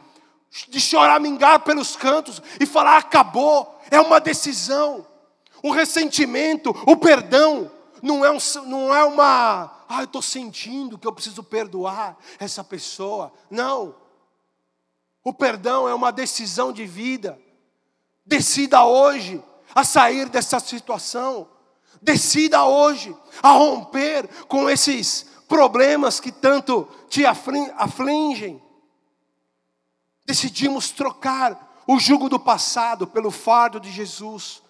de 0.68 0.80
choramingar 0.80 1.60
pelos 1.60 1.96
cantos 1.96 2.42
e 2.58 2.64
falar 2.64 2.98
acabou, 2.98 3.80
é 3.90 4.00
uma 4.00 4.18
decisão. 4.18 5.06
O 5.62 5.70
ressentimento, 5.70 6.74
o 6.86 6.96
perdão, 6.96 7.70
não 8.02 8.24
é, 8.24 8.30
um, 8.30 8.38
não 8.66 8.94
é 8.94 9.04
uma, 9.04 9.84
ah, 9.88 10.00
eu 10.00 10.04
estou 10.04 10.22
sentindo 10.22 10.98
que 10.98 11.06
eu 11.06 11.12
preciso 11.12 11.42
perdoar 11.42 12.16
essa 12.38 12.62
pessoa. 12.64 13.32
Não. 13.50 13.94
O 15.22 15.32
perdão 15.32 15.88
é 15.88 15.94
uma 15.94 16.12
decisão 16.12 16.72
de 16.72 16.86
vida. 16.86 17.38
Decida 18.24 18.84
hoje 18.84 19.42
a 19.74 19.84
sair 19.84 20.28
dessa 20.28 20.60
situação. 20.60 21.48
Decida 22.00 22.64
hoje 22.64 23.16
a 23.42 23.50
romper 23.50 24.28
com 24.46 24.68
esses 24.68 25.26
problemas 25.48 26.20
que 26.20 26.30
tanto 26.30 26.88
te 27.08 27.24
afligem 27.24 28.62
decidimos 30.26 30.90
trocar 30.90 31.82
o 31.86 31.98
jugo 31.98 32.28
do 32.28 32.38
passado 32.38 33.06
pelo 33.06 33.30
fardo 33.30 33.78
de 33.78 33.90
Jesus. 33.90 34.62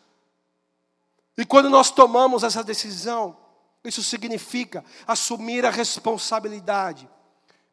E 1.36 1.44
quando 1.44 1.70
nós 1.70 1.90
tomamos 1.90 2.44
essa 2.44 2.62
decisão, 2.62 3.36
isso 3.82 4.02
significa 4.02 4.84
assumir 5.06 5.64
a 5.64 5.70
responsabilidade 5.70 7.08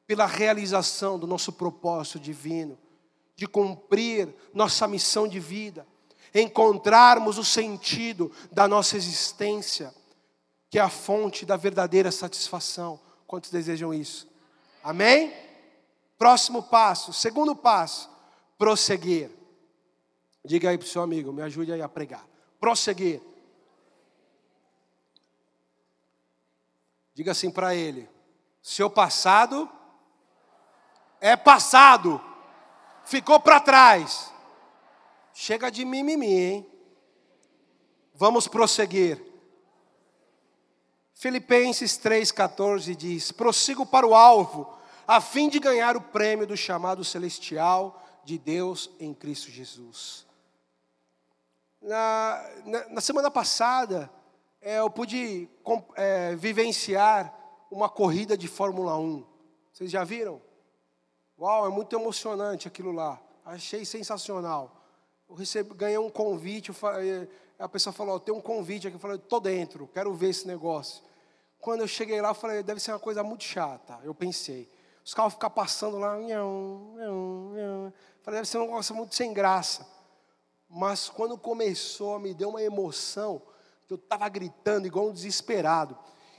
pela 0.07 0.25
realização 0.25 1.19
do 1.19 1.27
nosso 1.27 1.51
propósito 1.51 2.19
divino, 2.19 2.77
de 3.35 3.47
cumprir 3.47 4.33
nossa 4.53 4.87
missão 4.87 5.27
de 5.27 5.39
vida, 5.39 5.85
encontrarmos 6.33 7.37
o 7.37 7.43
sentido 7.43 8.31
da 8.51 8.67
nossa 8.67 8.95
existência, 8.95 9.93
que 10.69 10.79
é 10.79 10.81
a 10.81 10.89
fonte 10.89 11.45
da 11.45 11.57
verdadeira 11.57 12.11
satisfação. 12.11 12.99
Quantos 13.27 13.49
desejam 13.49 13.93
isso? 13.93 14.27
Amém? 14.83 15.33
Próximo 16.23 16.63
passo, 16.63 17.11
segundo 17.11 17.53
passo, 17.53 18.09
prosseguir. 18.57 19.29
Diga 20.45 20.69
aí 20.69 20.77
para 20.77 20.85
o 20.85 20.87
seu 20.87 21.01
amigo, 21.01 21.33
me 21.33 21.41
ajude 21.41 21.73
aí 21.73 21.81
a 21.81 21.89
pregar. 21.89 22.25
Prosseguir. 22.61 23.21
Diga 27.13 27.33
assim 27.33 27.51
para 27.51 27.75
ele: 27.75 28.09
seu 28.61 28.89
passado 28.89 29.69
é 31.19 31.35
passado, 31.35 32.21
ficou 33.03 33.37
para 33.41 33.59
trás. 33.59 34.31
Chega 35.33 35.69
de 35.69 35.83
mimimi, 35.83 36.35
hein? 36.35 36.71
Vamos 38.13 38.47
prosseguir. 38.47 39.21
Filipenses 41.15 41.99
3,14 41.99 42.95
diz: 42.95 43.33
prossigo 43.33 43.85
para 43.85 44.07
o 44.07 44.15
alvo, 44.15 44.81
a 45.07 45.19
fim 45.21 45.49
de 45.49 45.59
ganhar 45.59 45.95
o 45.97 46.01
prêmio 46.01 46.47
do 46.47 46.55
chamado 46.55 47.03
celestial 47.03 48.01
de 48.23 48.37
Deus 48.37 48.89
em 48.99 49.13
Cristo 49.13 49.51
Jesus. 49.51 50.25
Na, 51.81 52.49
na, 52.65 52.89
na 52.89 53.01
semana 53.01 53.29
passada, 53.29 54.09
é, 54.61 54.79
eu 54.79 54.89
pude 54.89 55.49
é, 55.95 56.35
vivenciar 56.35 57.37
uma 57.69 57.89
corrida 57.89 58.37
de 58.37 58.47
Fórmula 58.47 58.97
1. 58.97 59.25
Vocês 59.73 59.91
já 59.91 60.03
viram? 60.03 60.41
Uau, 61.37 61.67
é 61.67 61.69
muito 61.69 61.93
emocionante 61.95 62.67
aquilo 62.67 62.91
lá. 62.91 63.19
Achei 63.43 63.83
sensacional. 63.83 64.83
Eu 65.27 65.35
recebi, 65.35 65.73
ganhei 65.73 65.97
um 65.97 66.09
convite, 66.09 66.71
falei, 66.71 67.27
a 67.59 67.67
pessoa 67.67 67.91
falou, 67.91 68.19
tem 68.19 68.33
um 68.33 68.39
convite 68.39 68.87
aqui, 68.87 68.95
eu 68.95 68.99
falei, 68.99 69.17
estou 69.17 69.39
dentro, 69.39 69.87
quero 69.87 70.13
ver 70.13 70.29
esse 70.29 70.47
negócio. 70.47 71.03
Quando 71.59 71.81
eu 71.81 71.87
cheguei 71.87 72.21
lá, 72.21 72.29
eu 72.29 72.35
falei, 72.35 72.61
deve 72.63 72.79
ser 72.79 72.91
uma 72.91 72.99
coisa 72.99 73.23
muito 73.23 73.43
chata. 73.43 73.99
Eu 74.03 74.13
pensei, 74.13 74.69
os 75.03 75.13
carros 75.13 75.33
ficam 75.33 75.49
passando 75.49 75.97
lá, 75.97 76.17
nhão, 76.17 76.93
nhão, 76.95 77.51
nhão. 77.53 77.93
falei, 78.21 78.39
deve 78.39 78.47
ser 78.47 78.57
um 78.57 78.65
negócio 78.65 78.95
muito 78.95 79.15
sem 79.15 79.33
graça. 79.33 79.85
Mas 80.69 81.09
quando 81.09 81.37
começou, 81.37 82.17
me 82.19 82.33
deu 82.33 82.49
uma 82.49 82.63
emoção, 82.63 83.41
eu 83.89 83.95
estava 83.95 84.27
gritando 84.29 84.87
igual 84.87 85.07
um 85.07 85.13
desesperado. 85.13 85.97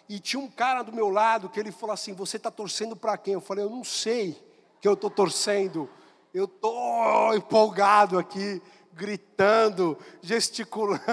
E 0.09 0.19
tinha 0.19 0.41
um 0.41 0.51
cara 0.51 0.83
do 0.83 0.93
meu 0.93 1.09
lado 1.09 1.49
que 1.49 1.61
ele 1.61 1.71
falou 1.71 1.95
assim: 1.95 2.13
Você 2.13 2.37
está 2.37 2.51
torcendo 2.51 2.97
para 2.97 3.17
quem? 3.17 3.35
Eu 3.35 3.41
falei: 3.41 3.65
Eu 3.65 3.71
não 3.71 3.85
sei 3.85 4.43
que 4.81 4.89
eu 4.89 4.95
estou 4.95 5.09
torcendo. 5.09 5.89
Eu 6.33 6.47
estou 6.47 7.35
empolgado 7.35 8.19
aqui, 8.19 8.61
gritando, 8.93 9.97
gesticulando. 10.21 11.05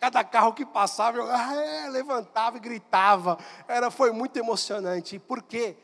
Cada 0.00 0.24
carro 0.24 0.52
que 0.52 0.66
passava, 0.66 1.18
eu 1.18 1.92
levantava 1.92 2.56
e 2.56 2.60
gritava. 2.60 3.38
Era, 3.68 3.90
foi 3.90 4.10
muito 4.10 4.36
emocionante. 4.36 5.20
Porque 5.20 5.76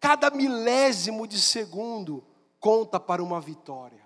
cada 0.00 0.30
milésimo 0.30 1.26
de 1.26 1.38
segundo 1.38 2.24
conta 2.58 2.98
para 2.98 3.22
uma 3.22 3.40
vitória. 3.40 4.00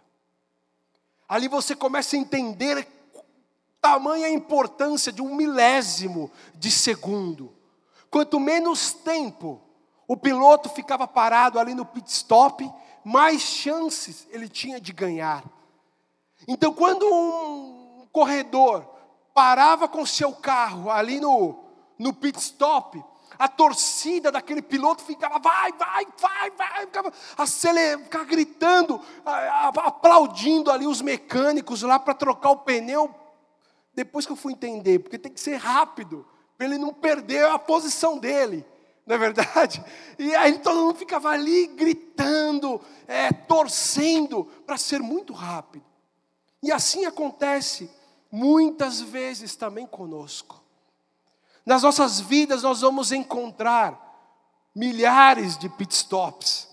Ali 1.28 1.48
você 1.48 1.74
começa 1.74 2.16
a 2.16 2.18
entender 2.18 2.86
tamanha 3.80 4.28
importância 4.28 5.12
de 5.12 5.22
um 5.22 5.34
milésimo 5.34 6.30
de 6.54 6.70
segundo. 6.70 7.54
Quanto 8.10 8.40
menos 8.40 8.92
tempo 8.92 9.60
o 10.06 10.16
piloto 10.16 10.68
ficava 10.68 11.06
parado 11.06 11.58
ali 11.58 11.74
no 11.74 11.86
pit 11.86 12.10
stop, 12.10 12.70
mais 13.04 13.40
chances 13.40 14.26
ele 14.30 14.48
tinha 14.48 14.80
de 14.80 14.92
ganhar. 14.92 15.44
Então, 16.46 16.74
quando 16.74 17.06
um 17.06 18.06
corredor 18.12 18.86
parava 19.32 19.88
com 19.88 20.04
seu 20.04 20.32
carro 20.32 20.90
ali 20.90 21.20
no, 21.20 21.64
no 21.98 22.12
pit 22.12 22.38
stop, 22.38 23.02
a 23.38 23.48
torcida 23.48 24.30
daquele 24.30 24.62
piloto 24.62 25.02
ficava, 25.02 25.38
vai, 25.38 25.72
vai, 25.72 26.06
vai, 26.20 26.50
vai, 26.50 26.80
ficava, 26.86 27.12
aceler, 27.36 27.98
ficava 28.00 28.24
gritando, 28.24 29.00
aplaudindo 29.24 30.70
ali 30.70 30.86
os 30.86 31.00
mecânicos 31.00 31.82
lá 31.82 31.98
para 31.98 32.14
trocar 32.14 32.50
o 32.50 32.58
pneu 32.58 33.14
depois 33.94 34.26
que 34.26 34.32
eu 34.32 34.36
fui 34.36 34.52
entender, 34.52 34.98
porque 34.98 35.18
tem 35.18 35.32
que 35.32 35.40
ser 35.40 35.56
rápido, 35.56 36.26
para 36.56 36.66
ele 36.66 36.78
não 36.78 36.92
perder 36.92 37.46
a 37.46 37.58
posição 37.58 38.18
dele, 38.18 38.64
não 39.06 39.14
é 39.14 39.18
verdade? 39.18 39.84
E 40.18 40.34
aí 40.34 40.58
todo 40.58 40.80
mundo 40.80 40.98
ficava 40.98 41.28
ali 41.28 41.66
gritando, 41.68 42.80
é, 43.06 43.32
torcendo, 43.32 44.44
para 44.66 44.76
ser 44.76 45.00
muito 45.00 45.32
rápido. 45.32 45.84
E 46.62 46.72
assim 46.72 47.04
acontece 47.04 47.90
muitas 48.32 49.00
vezes 49.00 49.54
também 49.54 49.86
conosco. 49.86 50.63
Nas 51.64 51.82
nossas 51.82 52.20
vidas 52.20 52.62
nós 52.62 52.80
vamos 52.80 53.12
encontrar 53.12 54.00
milhares 54.74 55.56
de 55.56 55.68
pitstops 55.68 56.68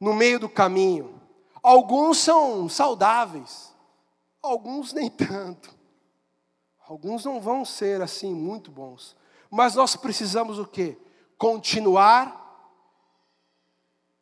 no 0.00 0.12
meio 0.12 0.38
do 0.38 0.48
caminho. 0.48 1.20
Alguns 1.62 2.18
são 2.18 2.68
saudáveis, 2.68 3.74
alguns 4.42 4.92
nem 4.92 5.08
tanto. 5.08 5.74
Alguns 6.88 7.24
não 7.24 7.40
vão 7.40 7.64
ser 7.64 8.00
assim 8.00 8.32
muito 8.32 8.70
bons. 8.70 9.16
Mas 9.50 9.74
nós 9.74 9.96
precisamos 9.96 10.58
o 10.58 10.66
quê? 10.66 10.96
Continuar 11.36 12.44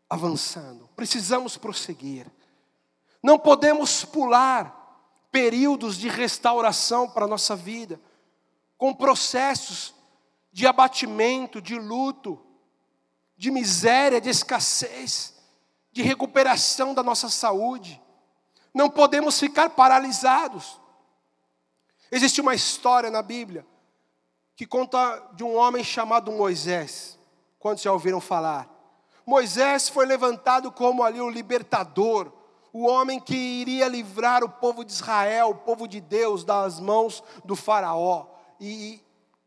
avançando. 0.09 0.89
Precisamos 0.97 1.57
prosseguir. 1.57 2.27
Não 3.23 3.39
podemos 3.39 4.05
pular 4.05 4.83
períodos 5.31 5.97
de 5.97 6.09
restauração 6.09 7.11
para 7.11 7.25
a 7.25 7.29
nossa 7.29 7.57
vida, 7.57 8.01
com 8.77 8.95
processos 8.95 9.95
de 10.53 10.67
abatimento, 10.67 11.61
de 11.61 11.77
luto, 11.79 12.41
de 13.37 13.51
miséria, 13.51 14.21
de 14.21 14.31
escassez, 14.31 15.35
de 15.93 16.03
recuperação 16.03 16.95
da 16.95 17.03
nossa 17.03 17.29
saúde. 17.29 18.01
Não 18.73 18.89
podemos 18.89 19.39
ficar 19.39 19.71
paralisados. 19.71 20.81
Existe 22.11 22.41
uma 22.41 22.55
história 22.55 23.11
na 23.11 23.23
Bíblia 23.23 23.67
que 24.57 24.67
conta 24.67 25.31
de 25.33 25.43
um 25.43 25.57
homem 25.57 25.83
chamado 25.83 26.31
Moisés. 26.31 27.19
Quantos 27.59 27.83
já 27.83 27.93
ouviram 27.93 28.21
falar? 28.21 28.69
Moisés 29.27 29.89
foi 29.89 30.07
levantado 30.07 30.71
como 30.71 31.03
ali 31.03 31.21
o 31.21 31.31
libertador, 31.31 32.31
o 32.73 32.87
homem 32.87 33.19
que 33.19 33.35
iria 33.35 33.89
livrar 33.89 34.45
o 34.45 34.49
povo 34.49 34.85
de 34.85 34.93
Israel, 34.93 35.51
o 35.51 35.55
povo 35.55 35.89
de 35.89 36.01
Deus, 36.01 36.45
das 36.45 36.79
mãos 36.79 37.25
do 37.45 37.57
Faraó 37.57 38.34
e 38.65 39.01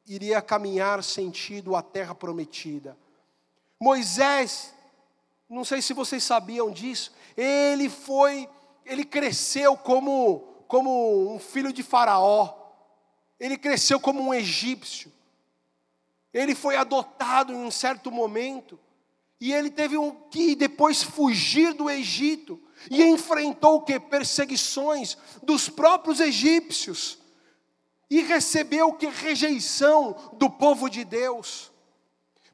iria 0.05 0.41
caminhar 0.41 1.03
sentido 1.03 1.75
à 1.75 1.81
terra 1.81 2.15
prometida. 2.15 2.97
Moisés, 3.79 4.73
não 5.49 5.65
sei 5.65 5.81
se 5.81 5.93
vocês 5.93 6.23
sabiam 6.23 6.71
disso, 6.71 7.13
ele 7.35 7.89
foi, 7.89 8.49
ele 8.85 9.03
cresceu 9.03 9.75
como 9.77 10.55
como 10.67 11.33
um 11.33 11.39
filho 11.39 11.71
de 11.71 11.81
Faraó, 11.81 12.53
ele 13.39 13.57
cresceu 13.57 13.99
como 13.99 14.21
um 14.21 14.33
egípcio, 14.33 15.11
ele 16.33 16.53
foi 16.53 16.75
adotado 16.75 17.53
em 17.53 17.55
um 17.55 17.71
certo 17.71 18.11
momento, 18.11 18.77
e 19.39 19.53
ele 19.53 19.69
teve 19.69 19.97
um, 19.97 20.11
que 20.11 20.55
depois 20.55 21.01
fugir 21.01 21.73
do 21.73 21.89
Egito, 21.89 22.61
e 22.91 23.03
enfrentou 23.03 23.75
o 23.75 23.81
que? 23.81 23.99
Perseguições 23.99 25.17
dos 25.41 25.69
próprios 25.69 26.19
egípcios, 26.19 27.17
e 28.09 28.21
recebeu 28.21 28.93
que? 28.93 29.07
Rejeição 29.07 30.15
do 30.33 30.49
povo 30.49 30.89
de 30.89 31.03
Deus. 31.03 31.71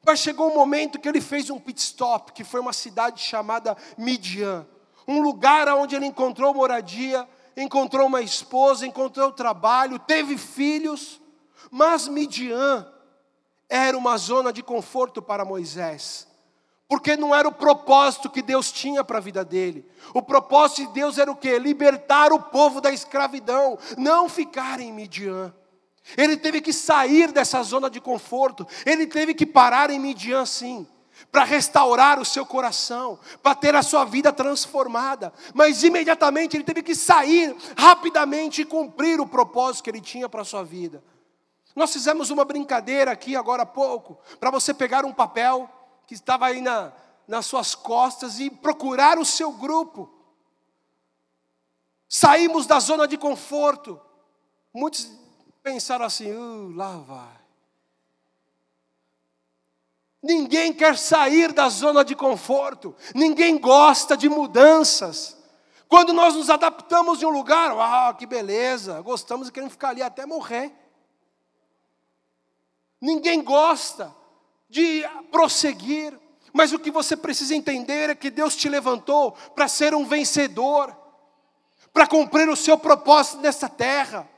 Mas 0.04 0.18
chegou 0.18 0.50
um 0.50 0.54
momento 0.54 0.98
que 0.98 1.08
ele 1.08 1.20
fez 1.20 1.48
um 1.48 1.58
pit 1.58 1.80
stop, 1.80 2.32
que 2.32 2.44
foi 2.44 2.60
uma 2.60 2.72
cidade 2.72 3.22
chamada 3.22 3.76
Midian, 3.96 4.66
um 5.08 5.20
lugar 5.20 5.66
onde 5.68 5.96
ele 5.96 6.06
encontrou 6.06 6.52
moradia, 6.52 7.26
encontrou 7.56 8.06
uma 8.06 8.20
esposa, 8.20 8.86
encontrou 8.86 9.32
trabalho, 9.32 9.98
teve 9.98 10.36
filhos, 10.36 11.20
mas 11.70 12.06
Midian 12.08 12.86
era 13.68 13.96
uma 13.96 14.16
zona 14.18 14.52
de 14.52 14.62
conforto 14.62 15.22
para 15.22 15.44
Moisés, 15.44 16.28
porque 16.88 17.16
não 17.16 17.34
era 17.34 17.48
o 17.48 17.52
propósito 17.52 18.30
que 18.30 18.42
Deus 18.42 18.70
tinha 18.70 19.02
para 19.02 19.18
a 19.18 19.20
vida 19.20 19.44
dele. 19.44 19.86
O 20.12 20.22
propósito 20.22 20.86
de 20.86 20.92
Deus 20.92 21.18
era 21.18 21.30
o 21.30 21.36
que? 21.36 21.58
Libertar 21.58 22.32
o 22.32 22.40
povo 22.40 22.80
da 22.80 22.92
escravidão, 22.92 23.78
não 23.96 24.28
ficar 24.28 24.80
em 24.80 24.92
Midian. 24.92 25.52
Ele 26.16 26.36
teve 26.36 26.60
que 26.60 26.72
sair 26.72 27.32
dessa 27.32 27.62
zona 27.62 27.88
de 27.88 28.00
conforto, 28.00 28.66
ele 28.84 29.06
teve 29.06 29.32
que 29.32 29.46
parar 29.46 29.88
em 29.90 29.98
Midian 29.98 30.44
sim 30.44 30.86
para 31.30 31.44
restaurar 31.44 32.20
o 32.20 32.24
seu 32.24 32.44
coração, 32.44 33.18
para 33.42 33.54
ter 33.54 33.74
a 33.74 33.82
sua 33.82 34.04
vida 34.04 34.32
transformada. 34.32 35.32
Mas 35.54 35.82
imediatamente 35.82 36.56
ele 36.56 36.64
teve 36.64 36.82
que 36.82 36.94
sair 36.94 37.56
rapidamente 37.76 38.62
e 38.62 38.64
cumprir 38.64 39.20
o 39.20 39.26
propósito 39.26 39.84
que 39.84 39.90
ele 39.90 40.00
tinha 40.00 40.28
para 40.28 40.42
a 40.42 40.44
sua 40.44 40.62
vida. 40.62 41.02
Nós 41.74 41.92
fizemos 41.92 42.30
uma 42.30 42.44
brincadeira 42.44 43.10
aqui 43.10 43.34
agora 43.34 43.62
há 43.62 43.66
pouco, 43.66 44.18
para 44.38 44.50
você 44.50 44.72
pegar 44.72 45.04
um 45.04 45.12
papel 45.12 45.68
que 46.06 46.14
estava 46.14 46.46
aí 46.46 46.60
na, 46.60 46.92
nas 47.26 47.46
suas 47.46 47.74
costas 47.74 48.38
e 48.38 48.50
procurar 48.50 49.18
o 49.18 49.24
seu 49.24 49.52
grupo. 49.52 50.10
Saímos 52.08 52.66
da 52.66 52.78
zona 52.78 53.08
de 53.08 53.16
conforto. 53.16 54.00
Muitos 54.72 55.10
pensaram 55.62 56.04
assim: 56.04 56.32
uh, 56.32 56.74
lá 56.74 56.96
vai. 56.98 57.44
Ninguém 60.22 60.72
quer 60.72 60.96
sair 60.96 61.52
da 61.52 61.68
zona 61.68 62.02
de 62.02 62.16
conforto, 62.16 62.96
ninguém 63.14 63.58
gosta 63.58 64.16
de 64.16 64.26
mudanças. 64.26 65.36
Quando 65.86 66.14
nós 66.14 66.34
nos 66.34 66.48
adaptamos 66.48 67.22
em 67.22 67.26
um 67.26 67.30
lugar, 67.30 67.72
ah, 67.78 68.14
que 68.14 68.24
beleza, 68.24 69.02
gostamos 69.02 69.48
e 69.48 69.52
queremos 69.52 69.74
ficar 69.74 69.90
ali 69.90 70.02
até 70.02 70.24
morrer. 70.24 70.72
Ninguém 72.98 73.42
gosta 73.42 74.14
de 74.74 75.08
prosseguir, 75.30 76.18
mas 76.52 76.72
o 76.72 76.80
que 76.80 76.90
você 76.90 77.16
precisa 77.16 77.54
entender 77.54 78.10
é 78.10 78.14
que 78.16 78.28
Deus 78.28 78.56
te 78.56 78.68
levantou 78.68 79.30
para 79.54 79.68
ser 79.68 79.94
um 79.94 80.04
vencedor, 80.04 80.92
para 81.92 82.08
cumprir 82.08 82.48
o 82.48 82.56
seu 82.56 82.76
propósito 82.76 83.36
nessa 83.36 83.68
terra. 83.68 84.28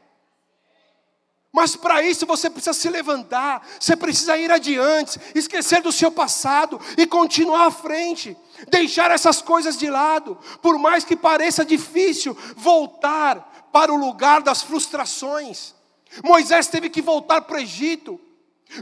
Mas 1.51 1.75
para 1.75 2.03
isso 2.03 2.27
você 2.27 2.51
precisa 2.51 2.75
se 2.75 2.91
levantar, 2.91 3.67
você 3.81 3.97
precisa 3.97 4.37
ir 4.37 4.53
adiante, 4.53 5.19
esquecer 5.35 5.81
do 5.81 5.91
seu 5.91 6.11
passado 6.11 6.79
e 6.99 7.07
continuar 7.07 7.69
à 7.69 7.71
frente, 7.71 8.37
deixar 8.69 9.11
essas 9.11 9.41
coisas 9.41 9.79
de 9.79 9.89
lado, 9.89 10.39
por 10.61 10.79
mais 10.79 11.03
que 11.03 11.17
pareça 11.17 11.65
difícil 11.65 12.37
voltar 12.55 13.71
para 13.73 13.91
o 13.91 13.97
lugar 13.97 14.43
das 14.43 14.63
frustrações. 14.63 15.75
Moisés 16.23 16.67
teve 16.67 16.91
que 16.91 17.01
voltar 17.01 17.41
para 17.41 17.57
o 17.57 17.61
Egito, 17.61 18.21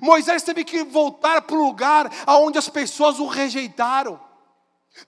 Moisés 0.03 0.43
teve 0.43 0.65
que 0.65 0.83
voltar 0.83 1.43
para 1.43 1.57
o 1.57 1.65
lugar 1.65 2.11
onde 2.27 2.59
as 2.59 2.69
pessoas 2.69 3.19
o 3.19 3.27
rejeitaram. 3.27 4.21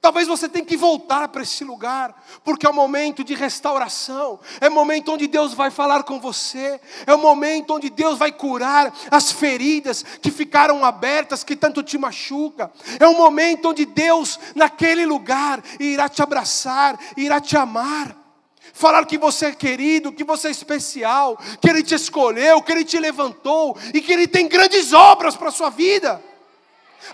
Talvez 0.00 0.26
você 0.26 0.48
tenha 0.48 0.64
que 0.64 0.76
voltar 0.76 1.28
para 1.28 1.42
esse 1.42 1.62
lugar, 1.62 2.12
porque 2.42 2.66
é 2.66 2.68
o 2.68 2.74
momento 2.74 3.22
de 3.22 3.34
restauração, 3.34 4.40
é 4.60 4.68
o 4.68 4.72
momento 4.72 5.12
onde 5.12 5.28
Deus 5.28 5.54
vai 5.54 5.70
falar 5.70 6.02
com 6.02 6.18
você, 6.18 6.80
é 7.06 7.14
o 7.14 7.18
momento 7.18 7.72
onde 7.74 7.88
Deus 7.88 8.18
vai 8.18 8.32
curar 8.32 8.92
as 9.12 9.30
feridas 9.30 10.02
que 10.20 10.32
ficaram 10.32 10.84
abertas, 10.84 11.44
que 11.44 11.54
tanto 11.54 11.84
te 11.84 11.96
machuca, 11.96 12.72
é 12.98 13.06
o 13.06 13.16
momento 13.16 13.68
onde 13.68 13.86
Deus, 13.86 14.40
naquele 14.56 15.06
lugar, 15.06 15.62
irá 15.78 16.08
te 16.08 16.20
abraçar, 16.20 16.98
irá 17.16 17.40
te 17.40 17.56
amar, 17.56 18.25
falar 18.72 19.05
que 19.07 19.18
você 19.18 19.46
é 19.46 19.52
querido, 19.52 20.12
que 20.12 20.24
você 20.24 20.48
é 20.48 20.50
especial, 20.50 21.37
que 21.61 21.68
Ele 21.68 21.83
te 21.83 21.94
escolheu, 21.94 22.62
que 22.62 22.72
Ele 22.72 22.85
te 22.85 22.98
levantou 22.98 23.76
e 23.92 24.00
que 24.00 24.12
Ele 24.12 24.26
tem 24.26 24.48
grandes 24.48 24.92
obras 24.92 25.37
para 25.37 25.48
a 25.48 25.52
sua 25.52 25.70
vida. 25.70 26.22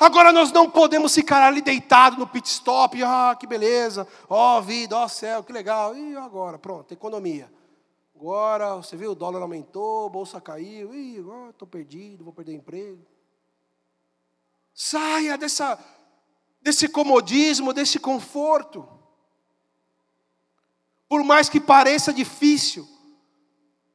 Agora 0.01 0.33
nós 0.33 0.53
não 0.53 0.71
podemos 0.71 1.15
ficar 1.15 1.43
ali 1.43 1.61
deitado 1.61 2.17
no 2.19 2.27
pit 2.27 2.49
stop, 2.49 3.03
ah, 3.03 3.37
que 3.39 3.47
beleza, 3.47 4.07
ó 4.29 4.59
oh, 4.59 4.63
vida, 4.63 4.97
ó 4.97 5.05
oh, 5.05 5.09
céu, 5.09 5.43
que 5.43 5.53
legal. 5.53 5.95
E 5.97 6.17
agora, 6.17 6.59
pronto, 6.59 6.93
economia. 6.93 7.51
Agora, 8.17 8.77
você 8.77 8.97
viu, 8.97 9.13
o 9.13 9.15
dólar 9.15 9.43
aumentou, 9.43 10.07
a 10.07 10.09
bolsa 10.09 10.41
caiu, 10.41 10.95
ih, 10.95 11.19
agora 11.19 11.51
estou 11.51 11.67
perdido, 11.67 12.25
vou 12.25 12.33
perder 12.33 12.55
emprego. 12.55 13.05
Saia 14.73 15.37
dessa, 15.37 15.79
desse 16.61 16.89
comodismo, 16.89 17.73
desse 17.73 17.99
conforto. 17.99 18.89
Por 21.13 21.23
mais 21.23 21.51
que 21.51 21.61
pareça 21.61 22.11
difícil, 22.11 22.89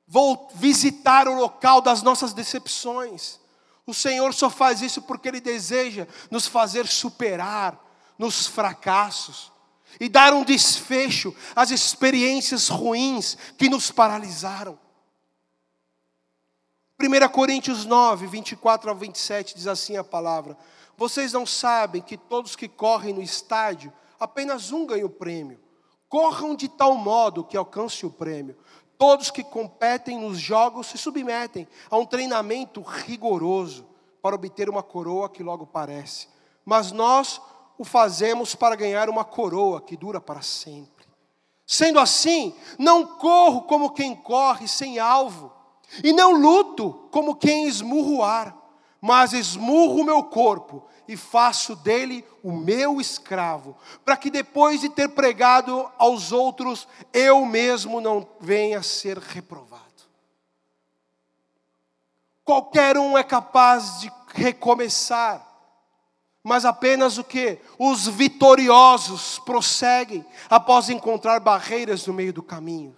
vou 0.07 0.51
visitar 0.53 1.27
o 1.27 1.33
local 1.33 1.81
das 1.81 2.03
nossas 2.03 2.31
decepções 2.31 3.39
o 3.87 3.93
Senhor 3.93 4.33
só 4.35 4.51
faz 4.51 4.83
isso 4.83 5.01
porque 5.01 5.27
Ele 5.27 5.41
deseja 5.41 6.05
nos 6.29 6.45
fazer 6.45 6.85
superar 6.85 7.83
nos 8.19 8.45
fracassos 8.45 9.51
e 9.99 10.07
dar 10.07 10.31
um 10.31 10.43
desfecho 10.43 11.35
às 11.55 11.71
experiências 11.71 12.67
ruins 12.67 13.35
que 13.57 13.67
nos 13.67 13.89
paralisaram. 13.89 14.77
1 17.01 17.29
Coríntios 17.29 17.83
9, 17.83 18.27
24 18.27 18.91
ao 18.91 18.95
27 18.95 19.55
diz 19.55 19.65
assim 19.65 19.97
a 19.97 20.03
palavra: 20.03 20.55
Vocês 20.95 21.33
não 21.33 21.47
sabem 21.47 21.99
que 21.99 22.15
todos 22.15 22.55
que 22.55 22.67
correm 22.67 23.11
no 23.11 23.23
estádio, 23.23 23.91
apenas 24.19 24.71
um 24.71 24.85
ganha 24.85 25.05
o 25.05 25.09
prêmio. 25.09 25.66
Corram 26.09 26.55
de 26.55 26.67
tal 26.67 26.95
modo 26.95 27.43
que 27.43 27.57
alcance 27.57 28.05
o 28.05 28.11
prêmio. 28.11 28.57
Todos 28.97 29.29
que 29.29 29.43
competem 29.43 30.19
nos 30.19 30.39
jogos 30.39 30.87
se 30.87 30.97
submetem 30.97 31.67
a 31.89 31.97
um 31.97 32.05
treinamento 32.05 32.81
rigoroso 32.81 33.85
para 34.21 34.35
obter 34.35 34.69
uma 34.69 34.81
coroa 34.81 35.29
que 35.29 35.43
logo 35.43 35.65
parece, 35.67 36.27
mas 36.65 36.91
nós 36.91 37.39
o 37.77 37.85
fazemos 37.85 38.55
para 38.55 38.75
ganhar 38.75 39.09
uma 39.09 39.23
coroa 39.23 39.79
que 39.79 39.95
dura 39.95 40.19
para 40.19 40.41
sempre. 40.41 41.05
Sendo 41.65 41.99
assim, 41.99 42.55
não 42.79 43.05
corro 43.05 43.63
como 43.63 43.91
quem 43.91 44.15
corre 44.15 44.67
sem 44.67 44.97
alvo, 44.97 45.51
e 46.03 46.11
não 46.11 46.33
luto 46.33 47.07
como 47.11 47.35
quem 47.35 47.67
esmurra 47.67 48.09
o 48.09 48.23
ar, 48.23 48.57
mas 48.99 49.33
esmurro 49.33 50.01
o 50.01 50.03
meu 50.03 50.23
corpo 50.23 50.83
e 51.07 51.15
faço 51.15 51.75
dele 51.75 52.25
o 52.43 52.51
meu 52.51 52.99
escravo, 52.99 53.77
para 54.03 54.17
que 54.17 54.29
depois 54.29 54.81
de 54.81 54.89
ter 54.89 55.09
pregado 55.09 55.89
aos 55.97 56.31
outros, 56.31 56.87
eu 57.13 57.45
mesmo 57.45 58.01
não 58.01 58.27
venha 58.39 58.79
a 58.79 58.83
ser 58.83 59.17
reprovado. 59.17 59.83
Qualquer 62.43 62.97
um 62.97 63.17
é 63.17 63.23
capaz 63.23 63.99
de 63.99 64.11
recomeçar, 64.33 65.45
mas 66.43 66.63
apenas 66.63 67.17
o 67.17 67.23
que? 67.23 67.59
Os 67.77 68.07
vitoriosos 68.07 69.37
prosseguem 69.39 70.25
após 70.49 70.89
encontrar 70.89 71.41
barreiras 71.41 72.07
no 72.07 72.13
meio 72.13 72.31
do 72.31 72.41
caminho. 72.41 72.95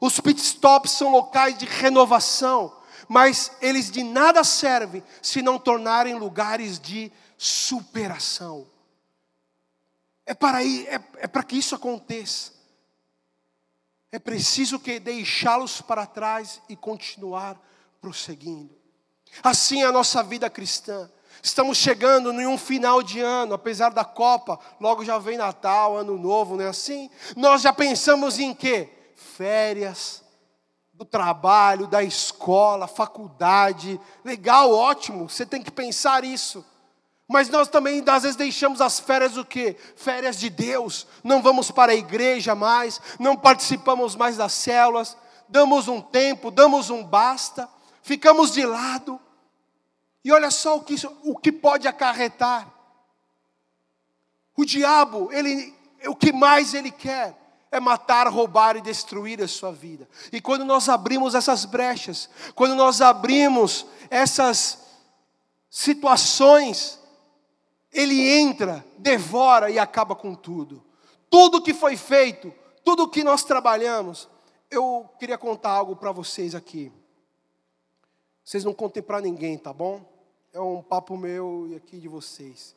Os 0.00 0.18
pit 0.20 0.40
stops 0.40 0.92
são 0.92 1.10
locais 1.10 1.58
de 1.58 1.66
renovação, 1.66 2.72
mas 3.08 3.52
eles 3.60 3.90
de 3.90 4.02
nada 4.02 4.44
servem 4.44 5.02
se 5.20 5.42
não 5.42 5.58
tornarem 5.58 6.14
lugares 6.14 6.78
de 6.78 7.12
superação. 7.38 8.66
É 10.26 10.34
para, 10.34 10.62
é, 10.62 11.00
é 11.16 11.26
para 11.26 11.44
que 11.44 11.56
isso 11.56 11.74
aconteça. 11.74 12.52
É 14.10 14.18
preciso 14.18 14.78
que 14.78 14.98
deixá-los 14.98 15.80
para 15.80 16.04
trás 16.04 16.60
e 16.68 16.76
continuar 16.76 17.58
prosseguindo. 18.00 18.76
Assim 19.42 19.82
é 19.82 19.86
a 19.86 19.92
nossa 19.92 20.22
vida 20.22 20.50
cristã. 20.50 21.10
Estamos 21.42 21.78
chegando 21.78 22.32
em 22.32 22.46
um 22.46 22.58
final 22.58 23.02
de 23.02 23.20
ano, 23.20 23.54
apesar 23.54 23.90
da 23.90 24.04
Copa, 24.04 24.58
logo 24.80 25.04
já 25.04 25.18
vem 25.18 25.38
Natal, 25.38 25.96
Ano 25.96 26.18
Novo, 26.18 26.56
não 26.56 26.64
é 26.64 26.68
assim? 26.68 27.08
Nós 27.36 27.62
já 27.62 27.72
pensamos 27.72 28.38
em 28.40 28.52
quê? 28.52 28.88
Férias, 29.14 30.24
do 30.92 31.04
trabalho, 31.04 31.86
da 31.86 32.02
escola, 32.02 32.88
faculdade. 32.88 34.00
Legal, 34.24 34.72
ótimo, 34.72 35.28
você 35.28 35.46
tem 35.46 35.62
que 35.62 35.70
pensar 35.70 36.24
isso. 36.24 36.64
Mas 37.28 37.50
nós 37.50 37.68
também, 37.68 38.02
às 38.06 38.22
vezes, 38.22 38.36
deixamos 38.36 38.80
as 38.80 38.98
férias 38.98 39.36
o 39.36 39.44
quê? 39.44 39.76
Férias 39.96 40.38
de 40.40 40.48
Deus. 40.48 41.06
Não 41.22 41.42
vamos 41.42 41.70
para 41.70 41.92
a 41.92 41.94
igreja 41.94 42.54
mais, 42.54 43.00
não 43.18 43.36
participamos 43.36 44.16
mais 44.16 44.38
das 44.38 44.52
células, 44.54 45.14
damos 45.46 45.88
um 45.88 46.00
tempo, 46.00 46.50
damos 46.50 46.88
um 46.88 47.04
basta, 47.04 47.68
ficamos 48.02 48.52
de 48.52 48.64
lado. 48.64 49.20
E 50.24 50.32
olha 50.32 50.50
só 50.50 50.78
o 50.78 50.82
que, 50.82 50.94
isso, 50.94 51.14
o 51.22 51.36
que 51.36 51.52
pode 51.52 51.86
acarretar. 51.86 52.66
O 54.56 54.64
diabo, 54.64 55.28
ele, 55.30 55.74
o 56.06 56.16
que 56.16 56.32
mais 56.32 56.72
ele 56.72 56.90
quer 56.90 57.36
é 57.70 57.78
matar, 57.78 58.26
roubar 58.26 58.74
e 58.76 58.80
destruir 58.80 59.42
a 59.42 59.46
sua 59.48 59.70
vida. 59.70 60.08
E 60.32 60.40
quando 60.40 60.64
nós 60.64 60.88
abrimos 60.88 61.34
essas 61.34 61.66
brechas, 61.66 62.28
quando 62.54 62.74
nós 62.74 63.02
abrimos 63.02 63.84
essas 64.08 64.78
situações, 65.68 66.97
ele 67.92 68.28
entra, 68.28 68.84
devora 68.98 69.70
e 69.70 69.78
acaba 69.78 70.14
com 70.14 70.34
tudo. 70.34 70.84
Tudo 71.30 71.62
que 71.62 71.74
foi 71.74 71.96
feito, 71.96 72.52
tudo 72.84 73.08
que 73.08 73.24
nós 73.24 73.44
trabalhamos. 73.44 74.28
Eu 74.70 75.08
queria 75.18 75.38
contar 75.38 75.70
algo 75.70 75.96
para 75.96 76.12
vocês 76.12 76.54
aqui. 76.54 76.92
Vocês 78.44 78.64
não 78.64 78.74
contem 78.74 79.02
para 79.02 79.20
ninguém, 79.20 79.58
tá 79.58 79.72
bom? 79.72 80.02
É 80.52 80.60
um 80.60 80.82
papo 80.82 81.16
meu 81.16 81.66
e 81.68 81.76
aqui 81.76 81.98
de 81.98 82.08
vocês. 82.08 82.74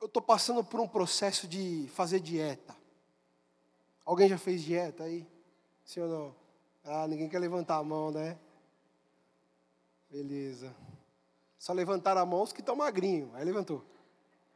Eu 0.00 0.06
estou 0.06 0.22
passando 0.22 0.62
por 0.62 0.80
um 0.80 0.88
processo 0.88 1.46
de 1.46 1.88
fazer 1.94 2.20
dieta. 2.20 2.76
Alguém 4.04 4.28
já 4.28 4.36
fez 4.36 4.62
dieta 4.62 5.04
aí? 5.04 5.26
Sim 5.84 6.00
ou 6.00 6.08
não? 6.08 6.36
Ah, 6.84 7.08
ninguém 7.08 7.28
quer 7.28 7.38
levantar 7.38 7.76
a 7.76 7.82
mão, 7.82 8.10
né? 8.10 8.36
Beleza. 10.10 10.74
Só 11.58 11.72
levantaram 11.72 12.20
a 12.20 12.26
mão 12.26 12.42
os 12.42 12.52
que 12.52 12.60
estão 12.60 12.76
magrinhos. 12.76 13.34
Aí 13.34 13.44
levantou. 13.44 13.84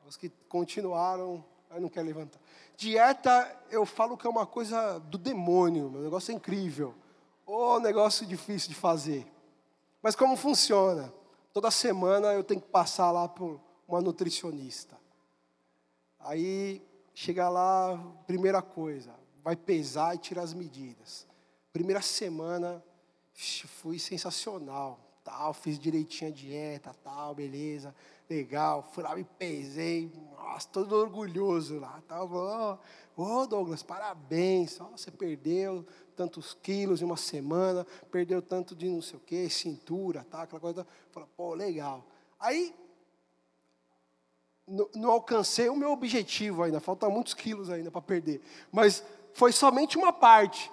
Os 0.09 0.16
que 0.16 0.31
continuaram, 0.49 1.44
aí 1.68 1.79
não 1.79 1.90
quer 1.90 2.03
levantar. 2.03 2.40
Dieta, 2.79 3.55
eu 3.71 3.85
falo 3.85 4.16
que 4.16 4.27
é 4.27 4.31
uma 4.31 4.47
coisa 4.47 4.99
do 5.01 5.18
demônio. 5.18 5.88
O 5.88 6.03
negócio 6.03 6.33
é 6.33 6.35
incrível. 6.35 6.94
Ou 7.44 7.79
negócio 7.79 8.27
difícil 8.27 8.71
de 8.71 8.75
fazer. 8.75 9.27
Mas 10.03 10.16
como 10.16 10.35
funciona? 10.35 11.12
Toda 11.53 11.71
semana 11.71 12.33
eu 12.33 12.42
tenho 12.42 12.61
que 12.61 12.68
passar 12.68 13.11
lá 13.11 13.29
por 13.29 13.61
uma 13.87 14.01
nutricionista. 14.01 14.97
Aí 16.21 16.83
chega 17.12 17.51
lá, 17.51 17.99
primeira 18.27 18.62
coisa, 18.62 19.14
vai 19.44 19.57
pesar 19.57 20.14
e 20.14 20.18
tirar 20.18 20.42
as 20.42 20.55
medidas. 20.55 21.27
Primeira 21.71 22.01
semana, 22.01 22.83
fui 23.35 23.99
sensacional, 23.99 24.99
tal, 25.23 25.53
fiz 25.53 25.79
direitinho 25.79 26.31
a 26.31 26.35
dieta, 26.35 26.94
tal, 27.05 27.35
beleza. 27.35 27.94
Legal. 28.29 28.88
Fui 28.93 29.03
lá, 29.03 29.14
me 29.14 29.25
pesei, 29.25 30.12
nossa, 30.37 30.69
todo 30.69 30.95
orgulhoso 30.95 31.79
lá. 31.79 32.03
Tava, 32.07 32.79
ô 33.17 33.23
oh, 33.23 33.47
Douglas, 33.47 33.83
parabéns, 33.83 34.81
oh, 34.81 34.87
você 34.87 35.11
perdeu 35.11 35.87
tantos 36.14 36.55
quilos 36.55 37.01
em 37.01 37.05
uma 37.05 37.17
semana, 37.17 37.87
perdeu 38.11 38.43
tanto 38.43 38.75
de 38.75 38.88
não 38.88 39.01
sei 39.01 39.19
o 39.19 39.21
que, 39.21 39.49
cintura, 39.49 40.25
tá, 40.25 40.43
aquela 40.43 40.61
coisa. 40.61 40.87
Falei, 41.11 41.29
pô, 41.37 41.55
legal. 41.55 42.05
Aí, 42.38 42.75
não, 44.67 44.88
não 44.95 45.11
alcancei 45.11 45.69
o 45.69 45.77
meu 45.77 45.93
objetivo 45.93 46.62
ainda, 46.62 46.81
faltam 46.81 47.11
muitos 47.11 47.35
quilos 47.35 47.71
ainda 47.71 47.91
para 47.91 48.03
perder. 48.03 48.43
Mas 48.71 49.03
foi 49.33 49.53
somente 49.53 49.97
uma 49.97 50.12
parte. 50.12 50.71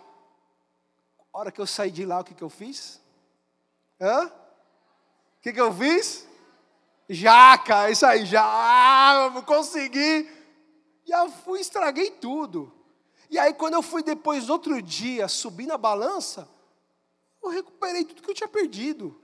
A 1.31 1.39
hora 1.39 1.51
que 1.51 1.61
eu 1.61 1.67
saí 1.67 1.91
de 1.91 2.05
lá, 2.05 2.19
o 2.19 2.23
que, 2.23 2.33
que 2.33 2.43
eu 2.43 2.49
fiz? 2.49 3.01
Hã? 3.99 4.27
O 4.27 5.41
que, 5.41 5.53
que 5.53 5.61
eu 5.61 5.71
fiz? 5.73 6.27
Jaca, 7.07 7.89
isso 7.91 8.05
aí, 8.05 8.25
já, 8.25 9.31
consegui. 9.45 10.29
Já 11.03 11.29
fui, 11.29 11.59
estraguei 11.59 12.09
tudo. 12.09 12.73
E 13.29 13.37
aí, 13.37 13.53
quando 13.53 13.75
eu 13.75 13.83
fui 13.83 14.01
depois, 14.01 14.49
outro 14.49 14.81
dia, 14.81 15.27
subir 15.27 15.67
na 15.67 15.77
balança, 15.77 16.49
eu 17.43 17.49
recuperei 17.49 18.03
tudo 18.03 18.23
que 18.23 18.29
eu 18.29 18.35
tinha 18.35 18.47
perdido. 18.47 19.19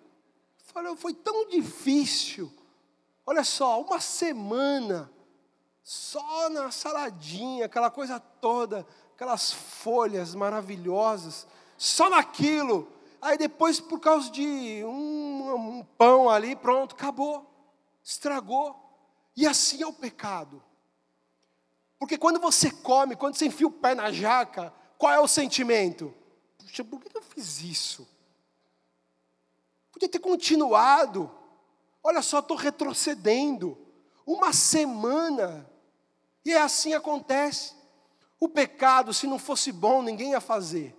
Falei, 0.66 0.96
foi 0.96 1.14
tão 1.14 1.48
difícil. 1.48 2.52
Olha 3.26 3.44
só, 3.44 3.82
uma 3.82 4.00
semana, 4.00 5.12
só 5.84 6.50
na 6.50 6.72
saladinha, 6.72 7.66
aquela 7.66 7.90
coisa 7.90 8.20
toda, 8.20 8.86
aquelas 9.16 9.52
folhas 9.52 10.36
maravilhosas, 10.36 11.48
só 11.78 12.10
naquilo. 12.10 12.88
Aí 13.22 13.38
depois, 13.38 13.80
por 13.80 14.00
causa 14.00 14.30
de 14.32 14.84
um, 14.86 15.80
um 15.80 15.84
pão 15.98 16.30
ali, 16.30 16.56
pronto, 16.56 16.96
acabou 16.96 17.51
estragou. 18.04 18.76
E 19.36 19.48
assim 19.48 19.82
é 19.82 19.88
o 19.88 19.94
pecado. 19.94 20.62
Porque 22.00 22.18
quando 22.18 22.40
você 22.40 22.72
come, 22.72 23.16
quando 23.16 23.36
você 23.36 23.46
enfia 23.46 23.68
o 23.68 23.72
pé 23.72 23.94
na 23.94 24.12
jaca, 24.12 24.74
qual 24.98 25.14
é 25.14 25.20
o 25.20 25.28
sentimento? 25.28 26.14
Puxa, 26.58 26.84
por 26.84 27.00
que 27.00 27.16
eu 27.16 27.22
fiz 27.22 27.62
isso? 27.62 28.08
Podia 29.92 30.10
ter 30.10 30.20
continuado. 30.20 31.30
Olha 32.04 32.22
só, 32.22 32.40
estou 32.40 32.58
retrocedendo. 32.58 33.78
Uma 34.26 34.52
semana. 34.52 35.70
E 36.44 36.52
é 36.54 36.62
assim 36.62 36.94
acontece. 36.94 37.76
O 38.40 38.50
pecado, 38.50 39.14
se 39.14 39.28
não 39.28 39.38
fosse 39.38 39.72
bom, 39.72 40.02
ninguém 40.02 40.32
ia 40.32 40.42
fazer. 40.42 40.98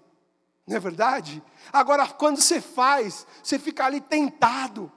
Não 0.67 0.77
é 0.77 0.81
verdade? 0.81 1.43
Agora, 1.73 2.07
quando 2.07 2.41
você 2.41 2.61
faz, 2.61 3.27
você 3.43 3.59
fica 3.59 3.85
ali 3.85 4.01
tentado. 4.01 4.91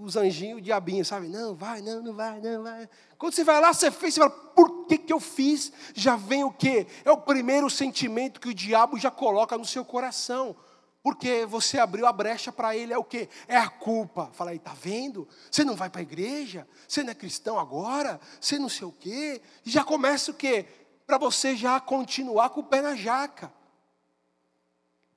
Os 0.00 0.16
anjinhos, 0.16 0.58
o 0.58 0.62
diabinho, 0.62 1.04
sabe? 1.04 1.28
Não, 1.28 1.54
vai, 1.54 1.82
não, 1.82 2.00
não 2.02 2.14
vai, 2.14 2.40
não 2.40 2.62
vai. 2.62 2.88
Quando 3.18 3.34
você 3.34 3.42
vai 3.42 3.60
lá, 3.60 3.72
você 3.72 3.90
fez, 3.90 4.14
você 4.14 4.20
fala, 4.20 4.30
por 4.30 4.86
que, 4.86 4.96
que 4.96 5.12
eu 5.12 5.18
fiz? 5.18 5.72
Já 5.92 6.14
vem 6.14 6.44
o 6.44 6.52
quê? 6.52 6.86
É 7.04 7.10
o 7.10 7.16
primeiro 7.16 7.68
sentimento 7.68 8.40
que 8.40 8.48
o 8.48 8.54
diabo 8.54 8.96
já 8.96 9.10
coloca 9.10 9.58
no 9.58 9.64
seu 9.64 9.84
coração. 9.84 10.54
Porque 11.02 11.46
você 11.46 11.78
abriu 11.78 12.06
a 12.06 12.12
brecha 12.12 12.52
para 12.52 12.76
ele, 12.76 12.92
é 12.92 12.98
o 12.98 13.04
quê? 13.04 13.28
É 13.46 13.56
a 13.56 13.68
culpa. 13.68 14.30
Fala 14.32 14.50
aí, 14.50 14.58
tá 14.58 14.74
vendo? 14.74 15.28
Você 15.50 15.64
não 15.64 15.74
vai 15.74 15.88
para 15.88 16.00
a 16.00 16.02
igreja? 16.02 16.68
Você 16.86 17.02
não 17.02 17.10
é 17.10 17.14
cristão 17.14 17.58
agora? 17.58 18.20
Você 18.40 18.58
não 18.58 18.68
sei 18.68 18.86
o 18.86 18.92
quê? 18.92 19.40
E 19.64 19.70
já 19.70 19.82
começa 19.82 20.30
o 20.30 20.34
quê? 20.34 20.66
Para 21.06 21.18
você 21.18 21.56
já 21.56 21.80
continuar 21.80 22.50
com 22.50 22.60
o 22.60 22.64
pé 22.64 22.82
na 22.82 22.94
jaca. 22.94 23.52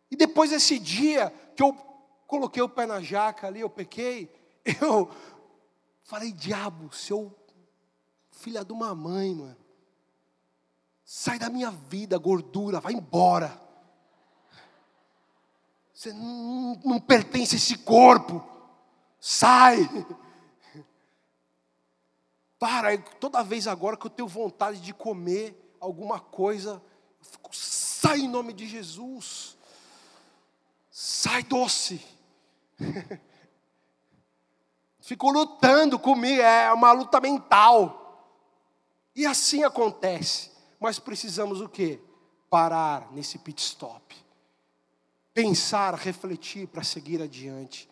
E 0.09 0.15
depois 0.15 0.49
desse 0.49 0.79
dia 0.79 1.33
que 1.55 1.63
eu 1.63 1.73
coloquei 2.27 2.61
o 2.61 2.69
pé 2.69 2.85
na 2.85 3.01
jaca 3.01 3.47
ali, 3.47 3.59
eu 3.59 3.69
pequei, 3.69 4.31
eu 4.81 5.11
falei, 6.03 6.31
diabo, 6.31 6.93
seu 6.93 7.35
filha 8.31 8.63
de 8.63 8.71
uma 8.71 8.93
mãe, 8.93 9.33
mano. 9.33 9.57
Sai 11.03 11.37
da 11.37 11.49
minha 11.49 11.71
vida, 11.71 12.17
gordura, 12.17 12.79
vai 12.79 12.93
embora. 12.93 13.59
Você 15.93 16.13
não, 16.13 16.79
não 16.83 16.99
pertence 16.99 17.55
a 17.55 17.57
esse 17.57 17.77
corpo. 17.77 18.43
Sai. 19.19 19.77
Para, 22.57 22.97
toda 22.97 23.43
vez 23.43 23.67
agora 23.67 23.97
que 23.97 24.05
eu 24.05 24.09
tenho 24.09 24.27
vontade 24.27 24.79
de 24.81 24.93
comer 24.93 25.75
alguma 25.79 26.19
coisa, 26.19 26.81
eu 27.19 27.25
fico, 27.25 27.49
sai 27.55 28.21
em 28.21 28.27
nome 28.27 28.53
de 28.53 28.67
Jesus. 28.67 29.57
Sai 30.89 31.43
doce. 31.43 32.03
Fico 35.11 35.29
lutando 35.29 35.99
comigo, 35.99 36.41
é 36.41 36.71
uma 36.71 36.93
luta 36.93 37.19
mental. 37.19 38.33
E 39.13 39.25
assim 39.25 39.61
acontece. 39.61 40.49
Mas 40.79 40.99
precisamos 40.99 41.59
o 41.59 41.67
quê? 41.67 41.99
Parar 42.49 43.11
nesse 43.11 43.37
pit 43.37 43.61
stop. 43.61 44.15
Pensar, 45.33 45.95
refletir 45.95 46.65
para 46.65 46.81
seguir 46.81 47.21
adiante. 47.21 47.89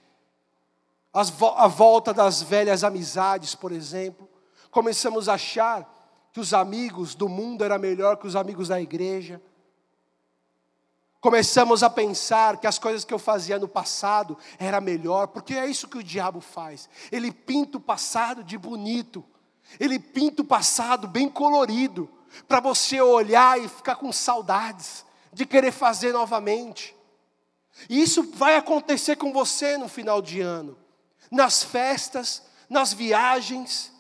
As, 1.12 1.30
a 1.58 1.68
volta 1.68 2.14
das 2.14 2.42
velhas 2.42 2.86
amizades, 2.86 3.54
por 3.54 3.74
exemplo. 3.74 4.26
Começamos 4.72 5.28
a 5.28 5.34
achar 5.34 6.30
que 6.32 6.40
os 6.40 6.54
amigos 6.54 7.16
do 7.16 7.28
mundo 7.28 7.66
eram 7.66 7.80
melhor 7.80 8.16
que 8.16 8.28
os 8.28 8.36
amigos 8.38 8.70
da 8.70 8.80
igreja. 8.80 9.42
Começamos 11.22 11.84
a 11.84 11.90
pensar 11.90 12.58
que 12.58 12.68
as 12.68 12.80
coisas 12.80 13.04
que 13.04 13.14
eu 13.14 13.20
fazia 13.20 13.60
no 13.60 13.68
passado 13.68 14.38
era 14.58 14.80
melhor, 14.80 15.28
porque 15.28 15.54
é 15.54 15.68
isso 15.68 15.88
que 15.88 15.98
o 15.98 16.04
diabo 16.04 16.40
faz. 16.40 16.90
Ele 17.12 17.32
pinta 17.32 17.78
o 17.78 17.82
passado 17.82 18.44
de 18.44 18.58
bonito. 18.58 19.24
Ele 19.80 20.00
pinta 20.00 20.42
o 20.42 20.46
passado 20.46 21.08
bem 21.08 21.30
colorido, 21.30 22.10
para 22.48 22.60
você 22.60 23.02
olhar 23.02 23.60
e 23.60 23.68
ficar 23.68 23.96
com 23.96 24.12
saudades 24.12 25.06
de 25.34 25.46
querer 25.46 25.72
fazer 25.72 26.14
novamente. 26.14 26.96
E 27.90 28.02
isso 28.02 28.24
vai 28.34 28.56
acontecer 28.56 29.16
com 29.16 29.32
você 29.32 29.78
no 29.78 29.88
final 29.88 30.22
de 30.22 30.42
ano, 30.42 30.78
nas 31.30 31.64
festas, 31.64 32.44
nas 32.70 32.94
viagens, 32.94 33.92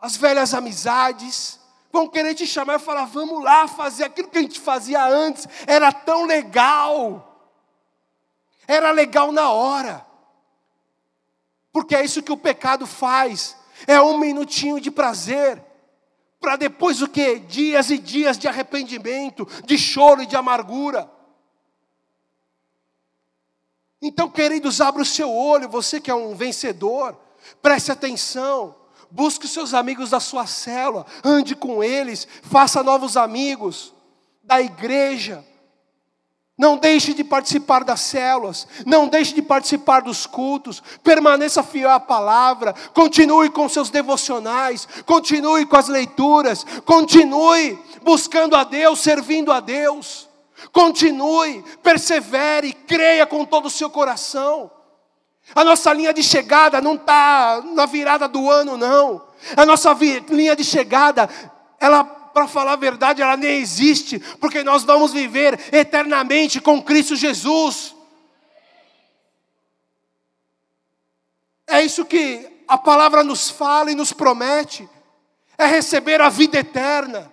as 0.00 0.16
velhas 0.16 0.54
amizades, 0.54 1.57
vão 1.92 2.08
querer 2.08 2.34
te 2.34 2.46
chamar 2.46 2.76
e 2.76 2.82
falar: 2.82 3.04
vamos 3.06 3.42
lá 3.42 3.66
fazer 3.66 4.04
aquilo 4.04 4.28
que 4.28 4.38
a 4.38 4.42
gente 4.42 4.60
fazia 4.60 5.04
antes, 5.04 5.46
era 5.66 5.92
tão 5.92 6.24
legal, 6.24 7.52
era 8.66 8.90
legal 8.90 9.32
na 9.32 9.50
hora, 9.50 10.06
porque 11.72 11.94
é 11.94 12.04
isso 12.04 12.22
que 12.22 12.32
o 12.32 12.36
pecado 12.36 12.86
faz, 12.86 13.56
é 13.86 14.00
um 14.00 14.18
minutinho 14.18 14.80
de 14.80 14.90
prazer, 14.90 15.62
para 16.40 16.56
depois 16.56 17.02
o 17.02 17.08
que? 17.08 17.38
Dias 17.40 17.90
e 17.90 17.98
dias 17.98 18.38
de 18.38 18.46
arrependimento, 18.46 19.46
de 19.64 19.76
choro 19.76 20.22
e 20.22 20.26
de 20.26 20.36
amargura. 20.36 21.10
Então, 24.00 24.30
queridos, 24.30 24.80
abra 24.80 25.02
o 25.02 25.06
seu 25.06 25.32
olho, 25.32 25.68
você 25.68 26.00
que 26.00 26.10
é 26.10 26.14
um 26.14 26.34
vencedor, 26.34 27.18
preste 27.60 27.90
atenção. 27.90 28.77
Busque 29.10 29.46
os 29.46 29.52
seus 29.52 29.72
amigos 29.72 30.10
da 30.10 30.20
sua 30.20 30.46
célula, 30.46 31.06
ande 31.24 31.54
com 31.54 31.82
eles, 31.82 32.28
faça 32.42 32.82
novos 32.82 33.16
amigos 33.16 33.94
da 34.42 34.60
igreja. 34.60 35.44
Não 36.58 36.76
deixe 36.76 37.14
de 37.14 37.22
participar 37.22 37.84
das 37.84 38.00
células, 38.00 38.66
não 38.84 39.06
deixe 39.06 39.32
de 39.32 39.40
participar 39.40 40.00
dos 40.00 40.26
cultos, 40.26 40.82
permaneça 41.04 41.62
fiel 41.62 41.88
à 41.88 42.00
palavra, 42.00 42.74
continue 42.92 43.48
com 43.48 43.68
seus 43.68 43.90
devocionais, 43.90 44.88
continue 45.06 45.64
com 45.64 45.76
as 45.76 45.86
leituras, 45.86 46.66
continue 46.84 47.78
buscando 48.02 48.56
a 48.56 48.64
Deus, 48.64 48.98
servindo 48.98 49.52
a 49.52 49.60
Deus, 49.60 50.28
continue, 50.72 51.62
persevere, 51.80 52.72
creia 52.72 53.24
com 53.24 53.44
todo 53.44 53.66
o 53.66 53.70
seu 53.70 53.88
coração. 53.88 54.77
A 55.54 55.64
nossa 55.64 55.92
linha 55.92 56.12
de 56.12 56.22
chegada 56.22 56.80
não 56.80 56.94
está 56.94 57.62
na 57.74 57.86
virada 57.86 58.28
do 58.28 58.50
ano, 58.50 58.76
não. 58.76 59.26
A 59.56 59.64
nossa 59.64 59.92
linha 60.30 60.54
de 60.54 60.64
chegada, 60.64 61.28
ela, 61.80 62.04
para 62.04 62.46
falar 62.46 62.72
a 62.72 62.76
verdade, 62.76 63.22
ela 63.22 63.36
nem 63.36 63.58
existe, 63.58 64.18
porque 64.40 64.62
nós 64.62 64.84
vamos 64.84 65.12
viver 65.12 65.58
eternamente 65.72 66.60
com 66.60 66.82
Cristo 66.82 67.16
Jesus. 67.16 67.94
É 71.66 71.82
isso 71.82 72.04
que 72.04 72.48
a 72.66 72.76
palavra 72.76 73.22
nos 73.24 73.48
fala 73.48 73.90
e 73.90 73.94
nos 73.94 74.12
promete, 74.12 74.88
é 75.56 75.66
receber 75.66 76.20
a 76.20 76.28
vida 76.28 76.58
eterna. 76.58 77.32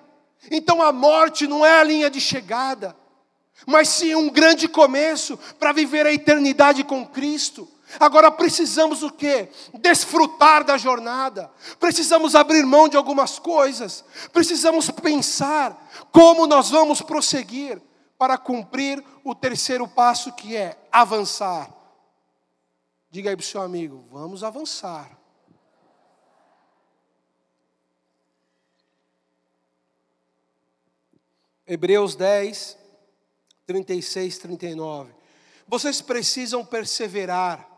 Então 0.50 0.82
a 0.82 0.92
morte 0.92 1.48
não 1.48 1.66
é 1.66 1.80
a 1.80 1.84
linha 1.84 2.10
de 2.10 2.22
chegada, 2.22 2.96
mas 3.66 3.90
sim 3.90 4.16
um 4.16 4.30
grande 4.30 4.68
começo 4.68 5.38
para 5.60 5.72
viver 5.72 6.06
a 6.06 6.14
eternidade 6.14 6.84
com 6.84 7.06
Cristo. 7.06 7.68
Agora 8.00 8.32
precisamos 8.32 9.04
o 9.04 9.12
quê? 9.12 9.50
Desfrutar 9.74 10.64
da 10.64 10.78
jornada. 10.78 11.52
Precisamos 11.80 12.36
abrir 12.36 12.66
mão 12.66 12.88
de 12.88 12.98
algumas 12.98 13.40
coisas. 13.40 14.04
Precisamos 14.34 14.90
pensar 14.90 15.90
como 16.12 16.48
nós 16.48 16.70
vamos 16.70 17.02
prosseguir 17.02 17.82
para 18.18 18.38
cumprir 18.38 19.04
o 19.24 19.36
terceiro 19.36 19.88
passo 19.88 20.34
que 20.34 20.56
é 20.56 20.78
avançar. 20.92 21.70
Diga 23.10 23.30
aí 23.30 23.36
para 23.36 23.44
o 23.44 23.48
seu 23.48 23.62
amigo, 23.62 24.06
vamos 24.12 24.44
avançar. 24.44 25.18
Hebreus 31.68 32.16
10, 32.16 32.78
36, 33.66 34.38
39. 34.38 35.14
Vocês 35.68 36.02
precisam 36.02 36.64
perseverar 36.64 37.75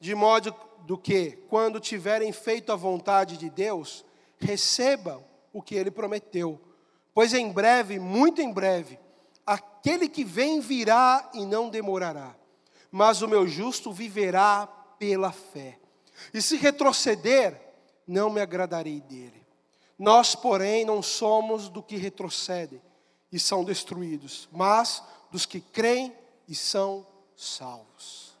de 0.00 0.14
modo 0.14 0.54
do 0.80 0.96
que, 0.96 1.32
quando 1.48 1.80
tiverem 1.80 2.32
feito 2.32 2.72
a 2.72 2.76
vontade 2.76 3.36
de 3.36 3.50
Deus, 3.50 4.04
recebam 4.38 5.24
o 5.52 5.60
que 5.60 5.74
ele 5.74 5.90
prometeu. 5.90 6.60
Pois 7.14 7.32
em 7.34 7.50
breve, 7.50 7.98
muito 7.98 8.40
em 8.40 8.52
breve, 8.52 8.98
aquele 9.44 10.08
que 10.08 10.24
vem 10.24 10.60
virá 10.60 11.30
e 11.34 11.44
não 11.44 11.68
demorará. 11.68 12.34
Mas 12.90 13.22
o 13.22 13.28
meu 13.28 13.46
justo 13.46 13.92
viverá 13.92 14.66
pela 14.98 15.32
fé. 15.32 15.78
E 16.32 16.40
se 16.40 16.56
retroceder, 16.56 17.60
não 18.06 18.30
me 18.30 18.40
agradarei 18.40 19.00
dele. 19.00 19.44
Nós, 19.98 20.34
porém, 20.34 20.84
não 20.84 21.02
somos 21.02 21.68
do 21.68 21.82
que 21.82 21.96
retrocedem 21.96 22.82
e 23.32 23.38
são 23.38 23.64
destruídos, 23.64 24.48
mas 24.52 25.02
dos 25.30 25.46
que 25.46 25.60
creem 25.60 26.14
e 26.46 26.54
são 26.54 27.06
salvos. 27.34 28.35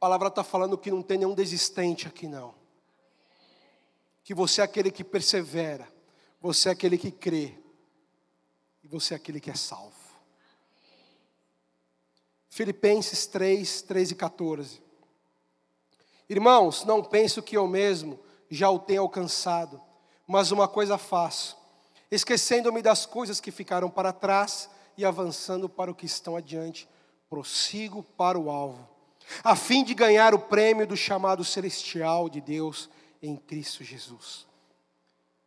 A 0.00 0.08
palavra 0.08 0.28
está 0.28 0.42
falando 0.42 0.78
que 0.78 0.90
não 0.90 1.02
tem 1.02 1.18
nenhum 1.18 1.34
desistente 1.34 2.08
aqui, 2.08 2.26
não. 2.26 2.54
Que 4.24 4.32
você 4.32 4.62
é 4.62 4.64
aquele 4.64 4.90
que 4.90 5.04
persevera, 5.04 5.86
você 6.40 6.70
é 6.70 6.72
aquele 6.72 6.96
que 6.96 7.10
crê, 7.10 7.52
e 8.82 8.88
você 8.88 9.12
é 9.12 9.18
aquele 9.18 9.38
que 9.38 9.50
é 9.50 9.54
salvo. 9.54 9.92
Filipenses 12.48 13.26
3, 13.26 13.82
13 13.82 14.12
e 14.14 14.16
14. 14.16 14.82
Irmãos, 16.30 16.82
não 16.86 17.04
penso 17.04 17.42
que 17.42 17.58
eu 17.58 17.68
mesmo 17.68 18.18
já 18.48 18.70
o 18.70 18.78
tenha 18.78 19.00
alcançado, 19.00 19.82
mas 20.26 20.50
uma 20.50 20.66
coisa 20.66 20.96
faço, 20.96 21.58
esquecendo-me 22.10 22.80
das 22.80 23.04
coisas 23.04 23.38
que 23.38 23.50
ficaram 23.50 23.90
para 23.90 24.14
trás 24.14 24.70
e 24.96 25.04
avançando 25.04 25.68
para 25.68 25.90
o 25.90 25.94
que 25.94 26.06
estão 26.06 26.36
adiante, 26.36 26.88
prossigo 27.28 28.02
para 28.02 28.38
o 28.38 28.48
alvo, 28.50 28.88
a 29.42 29.54
fim 29.54 29.84
de 29.84 29.94
ganhar 29.94 30.34
o 30.34 30.38
prêmio 30.38 30.86
do 30.86 30.96
chamado 30.96 31.44
celestial 31.44 32.28
de 32.28 32.40
Deus 32.40 32.90
em 33.22 33.36
Cristo 33.36 33.84
Jesus. 33.84 34.46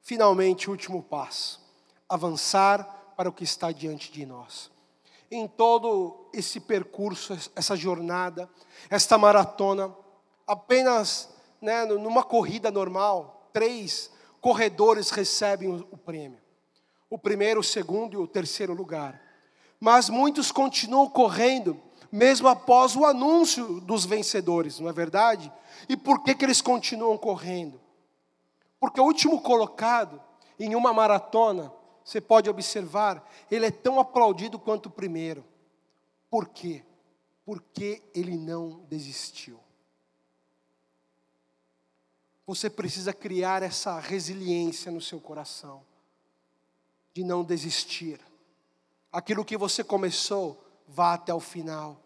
Finalmente, 0.02 0.70
último 0.70 1.02
passo: 1.02 1.62
avançar 2.08 3.14
para 3.16 3.30
o 3.30 3.34
que 3.34 3.44
está 3.44 3.72
diante 3.72 4.12
de 4.12 4.26
nós. 4.26 4.72
Em 5.32 5.48
todo 5.48 6.30
esse 6.34 6.60
percurso, 6.60 7.38
essa 7.56 7.76
jornada, 7.76 8.50
esta 8.90 9.18
maratona, 9.18 9.96
apenas 10.46 11.30
né, 11.62 11.86
numa 11.86 12.24
corrida 12.24 12.70
normal, 12.70 13.50
três 13.52 14.12
corredores 14.42 15.10
recebem 15.10 15.70
o 15.70 15.98
prêmio. 15.98 16.40
O 17.10 17.18
primeiro, 17.18 17.62
o 17.62 17.64
segundo 17.64 18.14
e 18.14 18.18
o 18.18 18.28
terceiro 18.28 18.74
lugar. 18.74 19.22
Mas 19.80 20.10
muitos 20.10 20.52
continuam 20.52 21.10
correndo, 21.10 21.80
mesmo 22.14 22.48
após 22.48 22.96
o 22.96 23.06
anúncio 23.06 23.82
dos 23.82 24.06
vencedores, 24.06 24.80
não 24.80 24.88
é 24.88 24.94
verdade? 24.94 25.52
E 25.90 25.98
por 25.98 26.22
que, 26.22 26.36
que 26.36 26.46
eles 26.46 26.62
continuam 26.62 27.18
correndo? 27.18 27.82
Porque 28.80 29.02
o 29.02 29.04
último 29.04 29.42
colocado 29.42 30.22
em 30.60 30.76
uma 30.76 30.94
maratona, 30.94 31.74
você 32.06 32.22
pode 32.22 32.48
observar, 32.48 33.28
ele 33.50 33.66
é 33.66 33.72
tão 33.72 34.00
aplaudido 34.00 34.60
quanto 34.60 34.86
o 34.86 34.92
primeiro. 34.92 35.44
Por 36.30 36.50
quê? 36.50 36.84
Porque 37.44 38.04
ele 38.14 38.38
não 38.38 38.82
desistiu. 38.88 39.60
Você 42.46 42.70
precisa 42.70 43.12
criar 43.12 43.64
essa 43.64 44.00
resiliência 44.00 44.92
no 44.92 45.02
seu 45.02 45.20
coração, 45.20 45.82
de 47.12 47.24
não 47.24 47.44
desistir. 47.44 48.22
Aquilo 49.12 49.44
que 49.44 49.58
você 49.58 49.84
começou, 49.84 50.64
vá 50.88 51.16
até 51.16 51.34
o 51.34 51.40
final. 51.40 52.03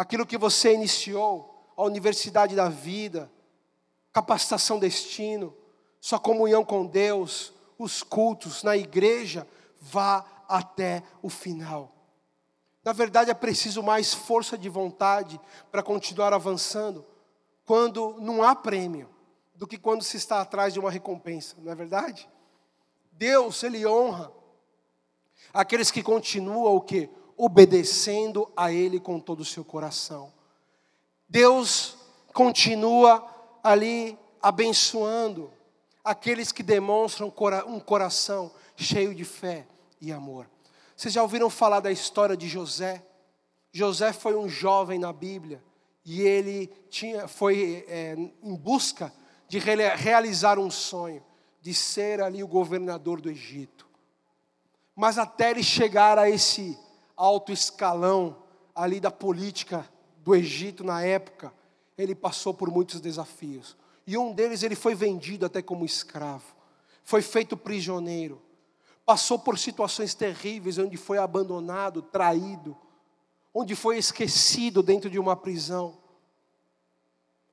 Aquilo 0.00 0.24
que 0.24 0.38
você 0.38 0.72
iniciou, 0.72 1.74
a 1.76 1.82
universidade 1.82 2.56
da 2.56 2.70
vida, 2.70 3.30
capacitação 4.14 4.78
destino, 4.78 5.54
sua 6.00 6.18
comunhão 6.18 6.64
com 6.64 6.86
Deus, 6.86 7.52
os 7.78 8.02
cultos 8.02 8.62
na 8.62 8.74
igreja, 8.78 9.46
vá 9.78 10.24
até 10.48 11.02
o 11.20 11.28
final. 11.28 11.92
Na 12.82 12.94
verdade, 12.94 13.30
é 13.30 13.34
preciso 13.34 13.82
mais 13.82 14.14
força 14.14 14.56
de 14.56 14.70
vontade 14.70 15.38
para 15.70 15.82
continuar 15.82 16.32
avançando, 16.32 17.04
quando 17.66 18.16
não 18.20 18.42
há 18.42 18.56
prêmio 18.56 19.06
do 19.54 19.66
que 19.66 19.76
quando 19.76 20.02
se 20.02 20.16
está 20.16 20.40
atrás 20.40 20.72
de 20.72 20.80
uma 20.80 20.90
recompensa, 20.90 21.56
não 21.58 21.70
é 21.70 21.74
verdade? 21.74 22.26
Deus, 23.12 23.62
Ele 23.62 23.86
honra 23.86 24.32
aqueles 25.52 25.90
que 25.90 26.02
continuam 26.02 26.74
o 26.74 26.80
que? 26.80 27.10
Obedecendo 27.42 28.50
a 28.54 28.70
Ele 28.70 29.00
com 29.00 29.18
todo 29.18 29.40
o 29.40 29.44
seu 29.44 29.64
coração. 29.64 30.30
Deus 31.26 31.96
continua 32.34 33.24
ali 33.62 34.18
abençoando 34.42 35.50
aqueles 36.04 36.52
que 36.52 36.62
demonstram 36.62 37.32
um 37.66 37.80
coração 37.80 38.52
cheio 38.76 39.14
de 39.14 39.24
fé 39.24 39.66
e 40.00 40.12
amor. 40.12 40.50
Vocês 40.94 41.14
já 41.14 41.22
ouviram 41.22 41.48
falar 41.48 41.80
da 41.80 41.90
história 41.90 42.36
de 42.36 42.46
José? 42.46 43.02
José 43.72 44.12
foi 44.12 44.36
um 44.36 44.46
jovem 44.46 44.98
na 44.98 45.12
Bíblia 45.12 45.62
e 46.04 46.20
ele 46.20 46.66
tinha, 46.90 47.26
foi 47.26 47.86
é, 47.88 48.16
em 48.42 48.54
busca 48.54 49.10
de 49.48 49.58
realizar 49.58 50.58
um 50.58 50.70
sonho, 50.70 51.24
de 51.62 51.72
ser 51.72 52.20
ali 52.20 52.42
o 52.42 52.48
governador 52.48 53.18
do 53.18 53.30
Egito. 53.30 53.88
Mas 54.94 55.16
até 55.16 55.52
ele 55.52 55.62
chegar 55.62 56.18
a 56.18 56.28
esse 56.28 56.78
alto 57.20 57.52
escalão 57.52 58.42
ali 58.74 58.98
da 58.98 59.10
política 59.10 59.86
do 60.24 60.34
Egito 60.34 60.82
na 60.82 61.02
época, 61.02 61.52
ele 61.96 62.14
passou 62.14 62.54
por 62.54 62.70
muitos 62.70 62.98
desafios. 62.98 63.76
E 64.06 64.16
um 64.16 64.32
deles 64.32 64.62
ele 64.62 64.74
foi 64.74 64.94
vendido 64.94 65.44
até 65.44 65.60
como 65.60 65.84
escravo, 65.84 66.56
foi 67.04 67.20
feito 67.20 67.58
prisioneiro, 67.58 68.40
passou 69.04 69.38
por 69.38 69.58
situações 69.58 70.14
terríveis 70.14 70.78
onde 70.78 70.96
foi 70.96 71.18
abandonado, 71.18 72.00
traído, 72.00 72.74
onde 73.52 73.76
foi 73.76 73.98
esquecido 73.98 74.82
dentro 74.82 75.10
de 75.10 75.18
uma 75.18 75.36
prisão, 75.36 75.98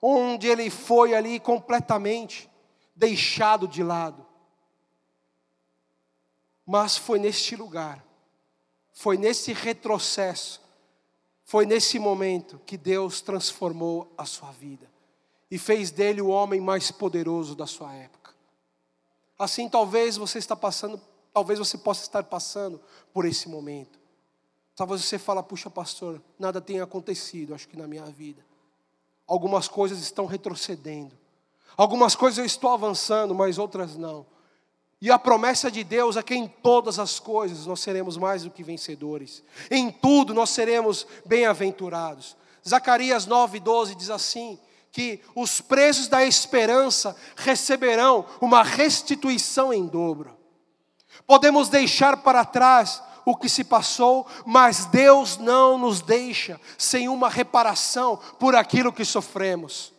onde 0.02 0.48
ele 0.48 0.70
foi 0.70 1.14
ali 1.14 1.42
completamente 1.42 2.50
deixado 2.96 3.68
de 3.68 3.84
lado. 3.84 4.26
Mas 6.66 6.96
foi 6.96 7.20
neste 7.20 7.56
lugar, 7.56 8.07
foi 8.98 9.16
nesse 9.16 9.54
retrocesso, 9.54 10.60
foi 11.44 11.68
nesse 11.68 12.00
momento 12.00 12.60
que 12.66 12.76
Deus 12.76 13.22
transformou 13.22 14.12
a 14.18 14.26
sua 14.26 14.52
vida 14.52 14.90
e 15.52 15.60
fez 15.60 15.92
dele 15.92 16.20
o 16.20 16.30
homem 16.30 16.60
mais 16.60 16.90
poderoso 16.90 17.56
da 17.56 17.68
sua 17.68 17.94
época. 17.94 18.34
Assim, 19.38 19.70
talvez 19.70 20.18
você 20.18 20.40
está 20.40 20.56
passando, 20.56 21.00
talvez 21.32 21.60
você 21.60 21.78
possa 21.78 22.02
estar 22.02 22.24
passando 22.24 22.82
por 23.14 23.26
esse 23.26 23.48
momento. 23.48 24.00
Talvez 24.76 25.06
você 25.06 25.20
fala, 25.20 25.44
puxa 25.44 25.70
pastor, 25.70 26.20
nada 26.40 26.60
tenha 26.60 26.84
acontecido, 26.84 27.54
acho 27.54 27.68
que 27.68 27.78
na 27.78 27.88
minha 27.88 28.06
vida. 28.06 28.44
Algumas 29.28 29.68
coisas 29.68 30.00
estão 30.00 30.26
retrocedendo. 30.26 31.16
Algumas 31.78 32.16
coisas 32.16 32.40
eu 32.40 32.46
estou 32.46 32.72
avançando, 32.72 33.36
mas 33.36 33.60
outras 33.60 33.96
não. 33.96 34.26
E 35.02 35.12
a 35.12 35.20
promessa 35.20 35.70
de 35.70 35.84
Deus 35.84 36.18
é 36.18 36.24
que 36.24 36.34
em 36.34 36.48
todas 36.48 36.98
as 36.98 37.20
coisas 37.20 37.66
nós 37.66 37.80
seremos 37.80 38.18
mais 38.18 38.44
do 38.44 38.50
que 38.50 38.64
vencedores. 38.64 39.44
Em 39.70 39.92
tudo 39.92 40.34
nós 40.34 40.50
seremos 40.50 41.06
bem-aventurados. 41.26 42.36
Zacarias 42.68 43.28
9:12 43.28 43.96
diz 43.96 44.10
assim: 44.10 44.60
que 44.92 45.22
os 45.36 45.62
presos 45.62 46.08
da 46.08 46.26
esperança 46.26 47.16
receberão 47.36 48.26
uma 48.42 48.64
restituição 48.64 49.72
em 49.72 49.86
dobro. 49.86 50.36
Podemos 51.28 51.70
deixar 51.70 52.18
para 52.18 52.44
trás 52.44 53.04
o 53.24 53.36
que 53.36 53.48
se 53.48 53.64
passou, 53.64 54.26
mas 54.46 54.86
Deus 54.86 55.38
não 55.38 55.78
nos 55.78 56.02
deixa 56.02 56.60
sem 56.78 57.10
uma 57.10 57.30
reparação 57.30 58.18
por 58.40 58.56
aquilo 58.56 58.92
que 58.92 59.06
sofremos. 59.06 59.94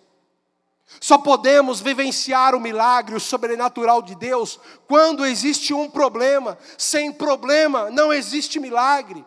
Só 1.01 1.19
podemos 1.19 1.81
vivenciar 1.81 2.55
o 2.55 2.61
milagre, 2.61 3.15
o 3.15 3.21
sobrenatural 3.21 4.03
de 4.03 4.15
Deus, 4.15 4.59
quando 4.87 5.27
existe 5.27 5.73
um 5.75 5.89
problema. 5.89 6.59
Sem 6.77 7.13
problema 7.13 7.91
não 7.91 8.13
existe 8.13 8.59
milagre. 8.59 9.25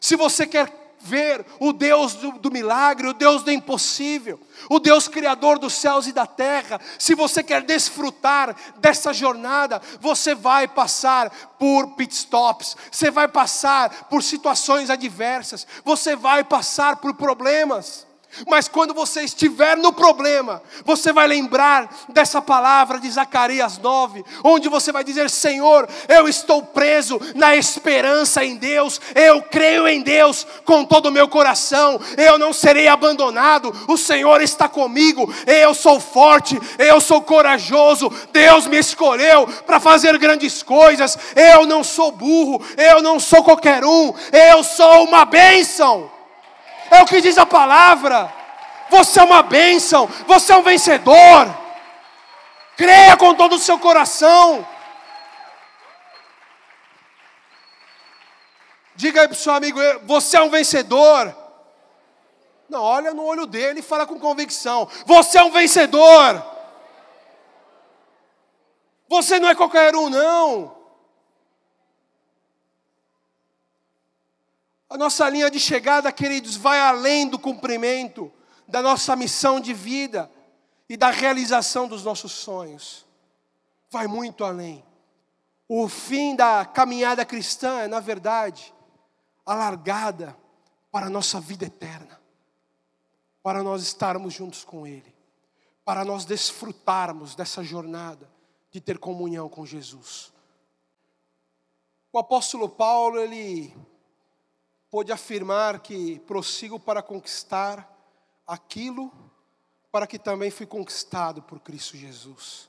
Se 0.00 0.16
você 0.16 0.46
quer 0.46 0.80
ver 1.00 1.44
o 1.58 1.72
Deus 1.72 2.14
do, 2.14 2.32
do, 2.32 2.50
milagre, 2.50 3.08
o 3.08 3.14
Deus 3.14 3.42
do 3.42 3.50
impossível, 3.50 4.38
o 4.68 4.78
Deus 4.78 5.08
criador 5.08 5.58
dos 5.58 5.72
céus 5.72 6.06
e 6.06 6.12
da 6.12 6.26
terra. 6.26 6.80
Se 6.98 7.14
você 7.14 7.42
quer 7.42 7.62
desfrutar 7.62 8.54
dessa 8.76 9.12
jornada, 9.12 9.80
você 9.98 10.34
vai 10.34 10.68
passar 10.68 11.30
por 11.58 11.94
pit 11.94 12.14
stops, 12.14 12.76
você 12.90 13.10
vai 13.10 13.26
passar 13.28 14.08
por 14.08 14.22
situações 14.22 14.90
adversas, 14.90 15.66
você 15.84 16.14
vai 16.14 16.44
passar 16.44 16.96
por 16.96 17.14
problemas. 17.14 18.06
Mas 18.46 18.68
quando 18.68 18.94
você 18.94 19.22
estiver 19.22 19.76
no 19.76 19.92
problema, 19.92 20.62
você 20.84 21.12
vai 21.12 21.26
lembrar 21.26 21.88
dessa 22.08 22.40
palavra 22.40 22.98
de 23.00 23.10
Zacarias 23.10 23.76
9, 23.76 24.24
onde 24.44 24.68
você 24.68 24.92
vai 24.92 25.02
dizer: 25.02 25.28
Senhor, 25.28 25.88
eu 26.08 26.28
estou 26.28 26.62
preso 26.62 27.20
na 27.34 27.56
esperança 27.56 28.44
em 28.44 28.56
Deus, 28.56 29.00
eu 29.14 29.42
creio 29.42 29.88
em 29.88 30.00
Deus 30.00 30.46
com 30.64 30.84
todo 30.84 31.06
o 31.06 31.12
meu 31.12 31.28
coração, 31.28 32.00
eu 32.16 32.38
não 32.38 32.52
serei 32.52 32.86
abandonado, 32.86 33.74
o 33.88 33.96
Senhor 33.96 34.40
está 34.40 34.68
comigo, 34.68 35.32
eu 35.46 35.74
sou 35.74 35.98
forte, 35.98 36.58
eu 36.78 37.00
sou 37.00 37.20
corajoso, 37.20 38.10
Deus 38.32 38.66
me 38.66 38.78
escolheu 38.78 39.46
para 39.66 39.80
fazer 39.80 40.16
grandes 40.18 40.62
coisas, 40.62 41.18
eu 41.34 41.66
não 41.66 41.82
sou 41.82 42.12
burro, 42.12 42.62
eu 42.76 43.02
não 43.02 43.18
sou 43.18 43.42
qualquer 43.42 43.84
um, 43.84 44.14
eu 44.32 44.62
sou 44.62 45.04
uma 45.04 45.24
bênção. 45.24 46.19
É 46.90 47.00
o 47.02 47.06
que 47.06 47.20
diz 47.20 47.38
a 47.38 47.46
palavra. 47.46 48.32
Você 48.90 49.20
é 49.20 49.22
uma 49.22 49.42
bênção, 49.42 50.06
você 50.26 50.52
é 50.52 50.56
um 50.56 50.62
vencedor. 50.62 51.56
Creia 52.76 53.16
com 53.16 53.34
todo 53.34 53.54
o 53.54 53.58
seu 53.58 53.78
coração. 53.78 54.66
Diga 58.96 59.22
aí 59.22 59.28
para 59.28 59.34
o 59.34 59.38
seu 59.38 59.54
amigo: 59.54 59.78
você 60.04 60.36
é 60.36 60.42
um 60.42 60.50
vencedor. 60.50 61.34
Não, 62.68 62.82
olha 62.82 63.14
no 63.14 63.24
olho 63.24 63.46
dele 63.46 63.80
e 63.80 63.82
fala 63.82 64.06
com 64.06 64.18
convicção: 64.18 64.88
você 65.06 65.38
é 65.38 65.44
um 65.44 65.50
vencedor. 65.50 66.44
Você 69.08 69.38
não 69.38 69.48
é 69.48 69.54
qualquer 69.54 69.94
um, 69.94 70.08
não. 70.08 70.79
A 74.90 74.98
nossa 74.98 75.28
linha 75.30 75.48
de 75.48 75.60
chegada, 75.60 76.10
queridos, 76.10 76.56
vai 76.56 76.80
além 76.80 77.28
do 77.28 77.38
cumprimento 77.38 78.30
da 78.66 78.82
nossa 78.82 79.14
missão 79.14 79.60
de 79.60 79.72
vida 79.72 80.28
e 80.88 80.96
da 80.96 81.10
realização 81.10 81.86
dos 81.86 82.02
nossos 82.02 82.32
sonhos. 82.32 83.06
Vai 83.88 84.08
muito 84.08 84.44
além. 84.44 84.84
O 85.68 85.88
fim 85.88 86.34
da 86.34 86.66
caminhada 86.66 87.24
cristã 87.24 87.78
é, 87.82 87.86
na 87.86 88.00
verdade, 88.00 88.74
a 89.46 89.54
largada 89.54 90.36
para 90.90 91.06
a 91.06 91.10
nossa 91.10 91.40
vida 91.40 91.66
eterna, 91.66 92.20
para 93.44 93.62
nós 93.62 93.82
estarmos 93.82 94.34
juntos 94.34 94.64
com 94.64 94.84
Ele, 94.84 95.14
para 95.84 96.04
nós 96.04 96.24
desfrutarmos 96.24 97.36
dessa 97.36 97.62
jornada 97.62 98.28
de 98.72 98.80
ter 98.80 98.98
comunhão 98.98 99.48
com 99.48 99.64
Jesus. 99.64 100.32
O 102.12 102.18
apóstolo 102.18 102.68
Paulo, 102.68 103.20
ele 103.20 103.72
pôde 104.90 105.12
afirmar 105.12 105.78
que 105.78 106.18
prossigo 106.26 106.78
para 106.78 107.00
conquistar 107.00 107.88
aquilo 108.44 109.12
para 109.92 110.06
que 110.06 110.18
também 110.18 110.50
fui 110.50 110.66
conquistado 110.66 111.42
por 111.42 111.60
Cristo 111.60 111.96
Jesus. 111.96 112.68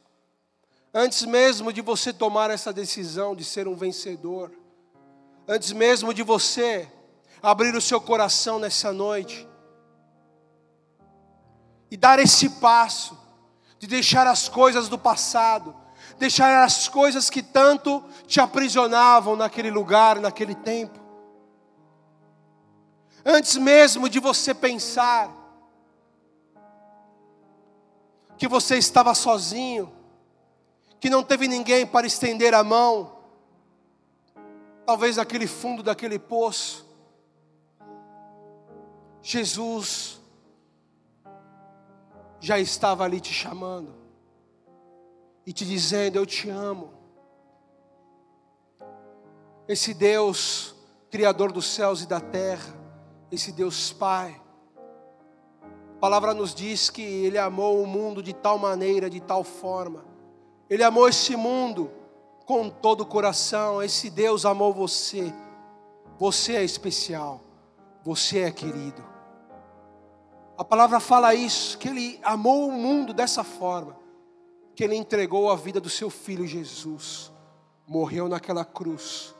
Antes 0.93 1.23
mesmo 1.23 1.73
de 1.73 1.81
você 1.81 2.13
tomar 2.13 2.51
essa 2.51 2.71
decisão 2.71 3.35
de 3.35 3.43
ser 3.43 3.67
um 3.67 3.75
vencedor, 3.75 4.51
antes 5.47 5.71
mesmo 5.71 6.13
de 6.13 6.21
você 6.21 6.91
abrir 7.41 7.73
o 7.75 7.81
seu 7.81 7.99
coração 7.99 8.59
nessa 8.59 8.93
noite 8.93 9.47
e 11.89 11.97
dar 11.97 12.19
esse 12.19 12.49
passo 12.49 13.17
de 13.79 13.87
deixar 13.87 14.27
as 14.27 14.47
coisas 14.47 14.87
do 14.87 14.97
passado, 14.97 15.75
deixar 16.19 16.63
as 16.63 16.87
coisas 16.87 17.31
que 17.31 17.41
tanto 17.41 18.03
te 18.27 18.39
aprisionavam 18.39 19.35
naquele 19.35 19.71
lugar, 19.71 20.19
naquele 20.19 20.53
tempo, 20.53 21.00
Antes 23.25 23.55
mesmo 23.55 24.09
de 24.09 24.19
você 24.19 24.53
pensar 24.53 25.31
que 28.37 28.47
você 28.47 28.77
estava 28.77 29.13
sozinho, 29.13 29.93
que 30.99 31.09
não 31.09 31.23
teve 31.23 31.47
ninguém 31.47 31.85
para 31.85 32.07
estender 32.07 32.53
a 32.53 32.63
mão, 32.63 33.19
talvez 34.85 35.17
naquele 35.17 35.45
fundo 35.45 35.83
daquele 35.83 36.17
poço, 36.17 36.85
Jesus 39.21 40.19
já 42.39 42.57
estava 42.57 43.03
ali 43.03 43.21
te 43.21 43.31
chamando 43.31 43.93
e 45.45 45.53
te 45.53 45.63
dizendo: 45.63 46.17
Eu 46.17 46.25
te 46.25 46.49
amo. 46.49 46.91
Esse 49.67 49.93
Deus, 49.93 50.75
Criador 51.11 51.51
dos 51.51 51.67
céus 51.67 52.01
e 52.01 52.07
da 52.07 52.19
terra, 52.19 52.80
esse 53.31 53.51
Deus 53.51 53.93
Pai. 53.93 54.39
A 55.95 55.99
palavra 56.01 56.33
nos 56.33 56.53
diz 56.53 56.89
que 56.89 57.01
Ele 57.01 57.37
amou 57.37 57.81
o 57.81 57.87
mundo 57.87 58.21
de 58.21 58.33
tal 58.33 58.57
maneira, 58.57 59.09
de 59.09 59.21
tal 59.21 59.43
forma. 59.43 60.03
Ele 60.69 60.83
amou 60.83 61.07
esse 61.07 61.35
mundo 61.35 61.91
com 62.45 62.69
todo 62.69 63.01
o 63.01 63.05
coração. 63.05 63.81
Esse 63.81 64.09
Deus 64.09 64.45
amou 64.45 64.73
você. 64.73 65.33
Você 66.19 66.55
é 66.55 66.63
especial. 66.63 67.39
Você 68.03 68.39
é 68.39 68.51
querido. 68.51 69.03
A 70.57 70.65
palavra 70.65 70.99
fala 70.99 71.33
isso, 71.33 71.77
que 71.77 71.87
Ele 71.87 72.19
amou 72.23 72.67
o 72.67 72.71
mundo 72.71 73.13
dessa 73.13 73.43
forma, 73.43 73.97
que 74.75 74.83
Ele 74.83 74.95
entregou 74.95 75.49
a 75.49 75.55
vida 75.55 75.79
do 75.79 75.89
seu 75.89 76.09
filho 76.09 76.45
Jesus, 76.45 77.31
morreu 77.87 78.27
naquela 78.27 78.63
cruz 78.63 79.33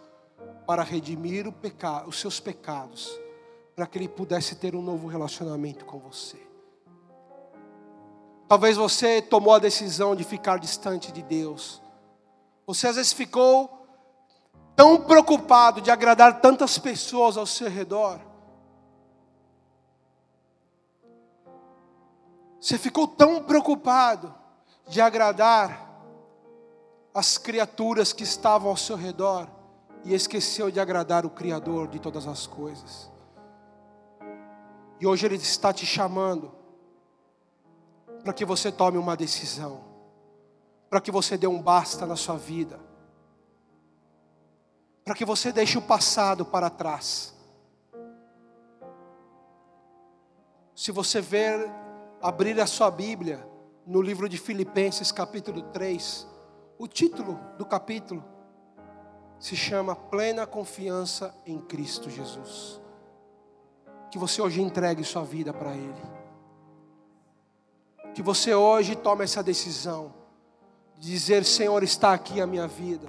para 0.66 0.82
redimir 0.82 1.48
o 1.48 1.52
pecado, 1.52 2.10
os 2.10 2.20
seus 2.20 2.40
pecados 2.40 3.21
para 3.82 3.88
que 3.88 3.98
ele 3.98 4.08
pudesse 4.08 4.54
ter 4.54 4.76
um 4.76 4.82
novo 4.84 5.08
relacionamento 5.08 5.86
com 5.86 5.98
você. 5.98 6.38
Talvez 8.48 8.78
você 8.78 9.24
tomou 9.24 9.56
a 9.56 9.58
decisão 9.58 10.16
de 10.16 10.24
ficar 10.24 10.60
distante 10.60 11.12
de 11.12 11.24
Deus. 11.24 11.82
Você 12.68 12.86
às 12.86 12.98
vezes 12.98 13.12
ficou 13.12 13.88
tão 14.76 15.02
preocupado 15.02 15.82
de 15.82 15.90
agradar 15.90 16.42
tantas 16.42 16.78
pessoas 16.78 17.38
ao 17.38 17.48
seu 17.48 17.68
redor. 17.72 18.22
Você 22.60 22.78
ficou 22.78 23.08
tão 23.08 23.42
preocupado 23.42 24.32
de 24.90 25.02
agradar 25.02 25.90
as 27.16 27.40
criaturas 27.40 28.14
que 28.14 28.22
estavam 28.22 28.70
ao 28.70 28.78
seu 28.78 28.96
redor 28.96 29.50
e 30.06 30.14
esqueceu 30.14 30.70
de 30.70 30.80
agradar 30.80 31.26
o 31.26 31.32
Criador 31.32 31.88
de 31.88 31.98
todas 31.98 32.28
as 32.28 32.46
coisas. 32.46 33.11
E 35.02 35.08
hoje 35.08 35.26
Ele 35.26 35.36
está 35.36 35.74
te 35.74 35.84
chamando 35.84 36.52
para 38.24 38.32
que 38.32 38.46
você 38.46 38.72
tome 38.72 39.00
uma 39.00 39.18
decisão, 39.18 39.84
para 40.92 41.02
que 41.02 41.10
você 41.10 41.36
dê 41.40 41.48
um 41.48 41.60
basta 41.60 42.06
na 42.06 42.16
sua 42.16 42.38
vida, 42.38 42.80
para 45.04 45.16
que 45.16 45.26
você 45.26 45.52
deixe 45.52 45.76
o 45.76 45.82
passado 45.82 46.46
para 46.46 46.70
trás. 46.70 47.34
Se 50.76 50.92
você 50.92 51.20
ver, 51.20 51.68
abrir 52.22 52.62
a 52.62 52.68
sua 52.68 52.92
Bíblia 52.92 53.44
no 53.88 54.04
livro 54.04 54.30
de 54.30 54.38
Filipenses, 54.38 55.12
capítulo 55.12 55.64
3, 55.64 56.28
o 56.78 56.88
título 56.88 57.40
do 57.58 57.66
capítulo 57.66 58.24
se 59.40 59.56
chama 59.56 59.96
Plena 59.96 60.46
Confiança 60.46 61.36
em 61.44 61.60
Cristo 61.60 62.08
Jesus 62.08 62.81
que 64.12 64.20
você 64.20 64.42
hoje 64.42 64.62
entregue 64.62 65.04
sua 65.06 65.24
vida 65.24 65.54
para 65.54 65.72
Ele. 65.72 66.02
Que 68.14 68.22
você 68.22 68.54
hoje 68.54 68.94
tome 68.94 69.24
essa 69.24 69.42
decisão 69.42 70.14
de 71.00 71.10
dizer: 71.10 71.46
Senhor, 71.46 71.82
está 71.82 72.14
aqui 72.14 72.42
a 72.42 72.46
minha 72.46 72.68
vida. 72.68 73.08